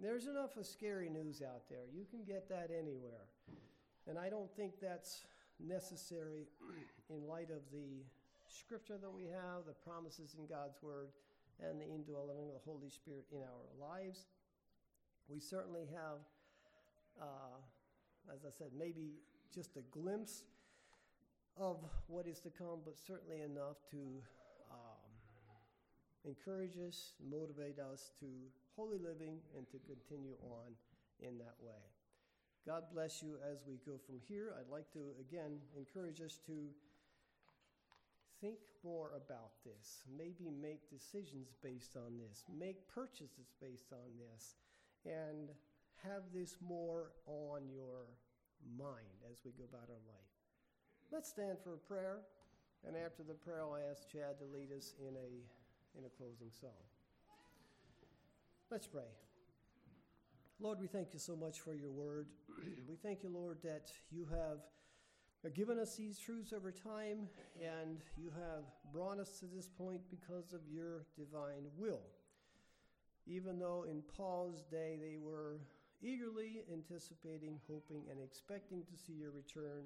There's 0.00 0.28
enough 0.28 0.56
of 0.56 0.66
scary 0.66 1.08
news 1.08 1.42
out 1.42 1.68
there. 1.68 1.86
You 1.92 2.04
can 2.08 2.22
get 2.24 2.48
that 2.50 2.70
anywhere. 2.70 3.26
And 4.06 4.16
I 4.16 4.28
don't 4.28 4.50
think 4.56 4.74
that's 4.80 5.24
necessary 5.58 6.46
in 7.10 7.26
light 7.26 7.50
of 7.50 7.62
the 7.72 8.04
scripture 8.46 8.96
that 8.96 9.10
we 9.10 9.24
have, 9.24 9.66
the 9.66 9.74
promises 9.84 10.36
in 10.38 10.46
God's 10.46 10.78
Word, 10.82 11.08
and 11.60 11.80
the 11.80 11.84
indwelling 11.84 12.38
of 12.46 12.54
the 12.54 12.60
Holy 12.64 12.88
Spirit 12.88 13.26
in 13.32 13.42
our 13.42 13.66
lives. 13.80 14.26
We 15.28 15.40
certainly 15.40 15.86
have, 15.92 16.18
uh, 17.20 18.32
as 18.32 18.44
I 18.44 18.50
said, 18.56 18.68
maybe 18.78 19.14
just 19.52 19.76
a 19.76 19.82
glimpse 19.90 20.44
of 21.58 21.78
what 22.06 22.28
is 22.28 22.38
to 22.40 22.50
come, 22.50 22.78
but 22.84 22.96
certainly 22.96 23.40
enough 23.40 23.76
to 23.90 23.98
um, 24.70 25.10
encourage 26.24 26.76
us, 26.76 27.14
motivate 27.28 27.80
us 27.80 28.12
to 28.20 28.26
holy 28.78 28.98
living 29.02 29.42
and 29.58 29.66
to 29.66 29.78
continue 29.90 30.38
on 30.54 30.70
in 31.18 31.36
that 31.38 31.58
way. 31.58 31.82
God 32.64 32.84
bless 32.94 33.22
you 33.22 33.34
as 33.50 33.58
we 33.66 33.80
go 33.84 33.98
from 34.06 34.20
here. 34.28 34.54
I'd 34.54 34.70
like 34.70 34.92
to 34.92 35.18
again 35.18 35.58
encourage 35.76 36.20
us 36.20 36.38
to 36.46 36.70
think 38.40 38.58
more 38.84 39.10
about 39.16 39.50
this. 39.66 40.06
Maybe 40.06 40.46
make 40.46 40.88
decisions 40.90 41.50
based 41.60 41.96
on 41.96 42.18
this, 42.18 42.44
make 42.46 42.86
purchases 42.86 43.50
based 43.60 43.90
on 43.92 44.14
this, 44.14 44.54
and 45.04 45.50
have 46.04 46.22
this 46.32 46.56
more 46.62 47.10
on 47.26 47.66
your 47.68 48.06
mind 48.78 49.18
as 49.32 49.40
we 49.44 49.50
go 49.52 49.64
about 49.64 49.90
our 49.90 50.04
life. 50.06 50.32
Let's 51.10 51.28
stand 51.28 51.58
for 51.64 51.74
a 51.74 51.78
prayer, 51.78 52.18
and 52.86 52.94
after 52.96 53.24
the 53.24 53.34
prayer, 53.34 53.62
I'll 53.62 53.80
ask 53.90 54.06
Chad 54.06 54.38
to 54.38 54.44
lead 54.44 54.70
us 54.76 54.94
in 55.00 55.16
a, 55.16 55.98
in 55.98 56.04
a 56.04 56.10
closing 56.16 56.50
song. 56.60 56.87
Let's 58.70 58.86
pray. 58.86 59.08
Lord, 60.60 60.78
we 60.78 60.88
thank 60.88 61.14
you 61.14 61.18
so 61.18 61.34
much 61.34 61.60
for 61.60 61.72
your 61.72 61.90
word. 61.90 62.26
we 62.86 62.96
thank 62.96 63.22
you, 63.22 63.30
Lord, 63.30 63.56
that 63.64 63.90
you 64.10 64.26
have 64.26 65.54
given 65.54 65.78
us 65.78 65.96
these 65.96 66.18
truths 66.18 66.52
over 66.52 66.70
time, 66.70 67.30
and 67.58 68.02
you 68.18 68.30
have 68.30 68.64
brought 68.92 69.18
us 69.20 69.40
to 69.40 69.46
this 69.46 69.66
point 69.66 70.02
because 70.10 70.52
of 70.52 70.60
your 70.70 71.06
divine 71.16 71.64
will. 71.78 72.02
Even 73.26 73.58
though 73.58 73.86
in 73.88 74.02
Paul's 74.14 74.64
day 74.70 74.98
they 75.00 75.16
were 75.16 75.60
eagerly 76.02 76.60
anticipating, 76.70 77.58
hoping, 77.70 78.02
and 78.10 78.20
expecting 78.22 78.82
to 78.84 78.98
see 78.98 79.14
your 79.14 79.30
return, 79.30 79.84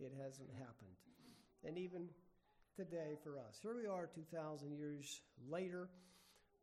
it 0.00 0.14
hasn't 0.24 0.48
happened. 0.58 0.96
And 1.64 1.76
even 1.76 2.06
today 2.74 3.18
for 3.22 3.38
us, 3.38 3.58
here 3.60 3.76
we 3.76 3.86
are 3.86 4.06
2,000 4.06 4.72
years 4.72 5.20
later, 5.50 5.90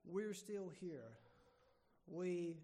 we're 0.04 0.34
still 0.34 0.72
here. 0.82 1.12
We 2.08 2.58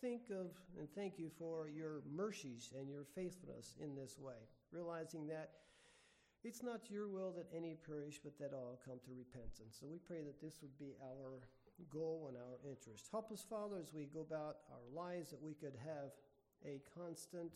think 0.00 0.30
of 0.30 0.50
and 0.78 0.88
thank 0.94 1.18
you 1.18 1.30
for 1.38 1.68
your 1.68 2.02
mercies 2.14 2.72
and 2.78 2.88
your 2.88 3.04
faithfulness 3.14 3.76
in 3.82 3.94
this 3.94 4.18
way, 4.18 4.48
realizing 4.72 5.26
that 5.28 5.50
it's 6.42 6.62
not 6.62 6.90
your 6.90 7.08
will 7.08 7.32
that 7.32 7.46
any 7.56 7.76
perish, 7.86 8.20
but 8.22 8.38
that 8.38 8.52
all 8.52 8.78
come 8.84 8.98
to 9.04 9.10
repentance. 9.16 9.78
So 9.80 9.86
we 9.90 9.96
pray 9.96 10.20
that 10.22 10.42
this 10.42 10.60
would 10.60 10.76
be 10.78 10.92
our 11.02 11.40
goal 11.90 12.26
and 12.28 12.36
our 12.36 12.60
interest. 12.68 13.08
Help 13.10 13.32
us, 13.32 13.44
Father, 13.48 13.76
as 13.80 13.94
we 13.94 14.04
go 14.04 14.20
about 14.20 14.58
our 14.70 14.84
lives, 14.94 15.30
that 15.30 15.42
we 15.42 15.54
could 15.54 15.74
have 15.84 16.12
a 16.66 16.80
constant 16.98 17.50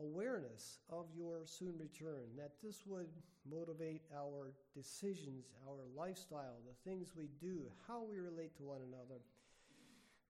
awareness 0.00 0.78
of 0.90 1.06
your 1.16 1.46
soon 1.46 1.74
return, 1.78 2.26
that 2.36 2.52
this 2.62 2.82
would 2.86 3.08
motivate 3.48 4.02
our 4.16 4.52
decisions, 4.74 5.46
our 5.66 5.86
lifestyle, 5.96 6.58
the 6.66 6.90
things 6.90 7.12
we 7.16 7.28
do, 7.40 7.62
how 7.86 8.02
we 8.02 8.18
relate 8.18 8.56
to 8.56 8.62
one 8.62 8.80
another, 8.86 9.20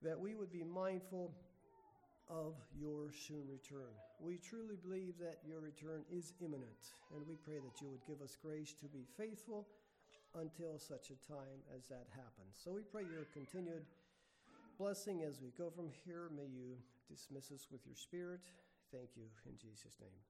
that 0.02 0.18
we 0.18 0.34
would 0.34 0.52
be 0.52 0.62
mindful 0.62 1.32
of 2.28 2.54
your 2.78 3.10
soon 3.12 3.48
return. 3.48 3.92
We 4.20 4.36
truly 4.36 4.76
believe 4.76 5.14
that 5.20 5.38
your 5.46 5.60
return 5.60 6.04
is 6.10 6.32
imminent, 6.40 6.94
and 7.14 7.26
we 7.26 7.36
pray 7.36 7.58
that 7.58 7.80
you 7.80 7.88
would 7.88 8.04
give 8.06 8.20
us 8.20 8.36
grace 8.40 8.74
to 8.80 8.86
be 8.86 9.06
faithful 9.16 9.66
until 10.34 10.78
such 10.78 11.10
a 11.10 11.18
time 11.26 11.64
as 11.74 11.86
that 11.88 12.06
happens. 12.12 12.60
So 12.62 12.72
we 12.72 12.82
pray 12.82 13.02
your 13.02 13.24
continued 13.32 13.84
blessing 14.78 15.22
as 15.22 15.40
we 15.40 15.50
go 15.56 15.70
from 15.70 15.88
here. 16.04 16.30
May 16.34 16.46
you 16.46 16.76
dismiss 17.08 17.50
us 17.50 17.66
with 17.72 17.80
your 17.86 17.96
spirit. 17.96 18.44
Thank 18.92 19.16
you 19.16 19.24
in 19.46 19.56
Jesus' 19.56 19.96
name. 20.00 20.20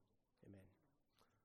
Amen. 0.47 0.78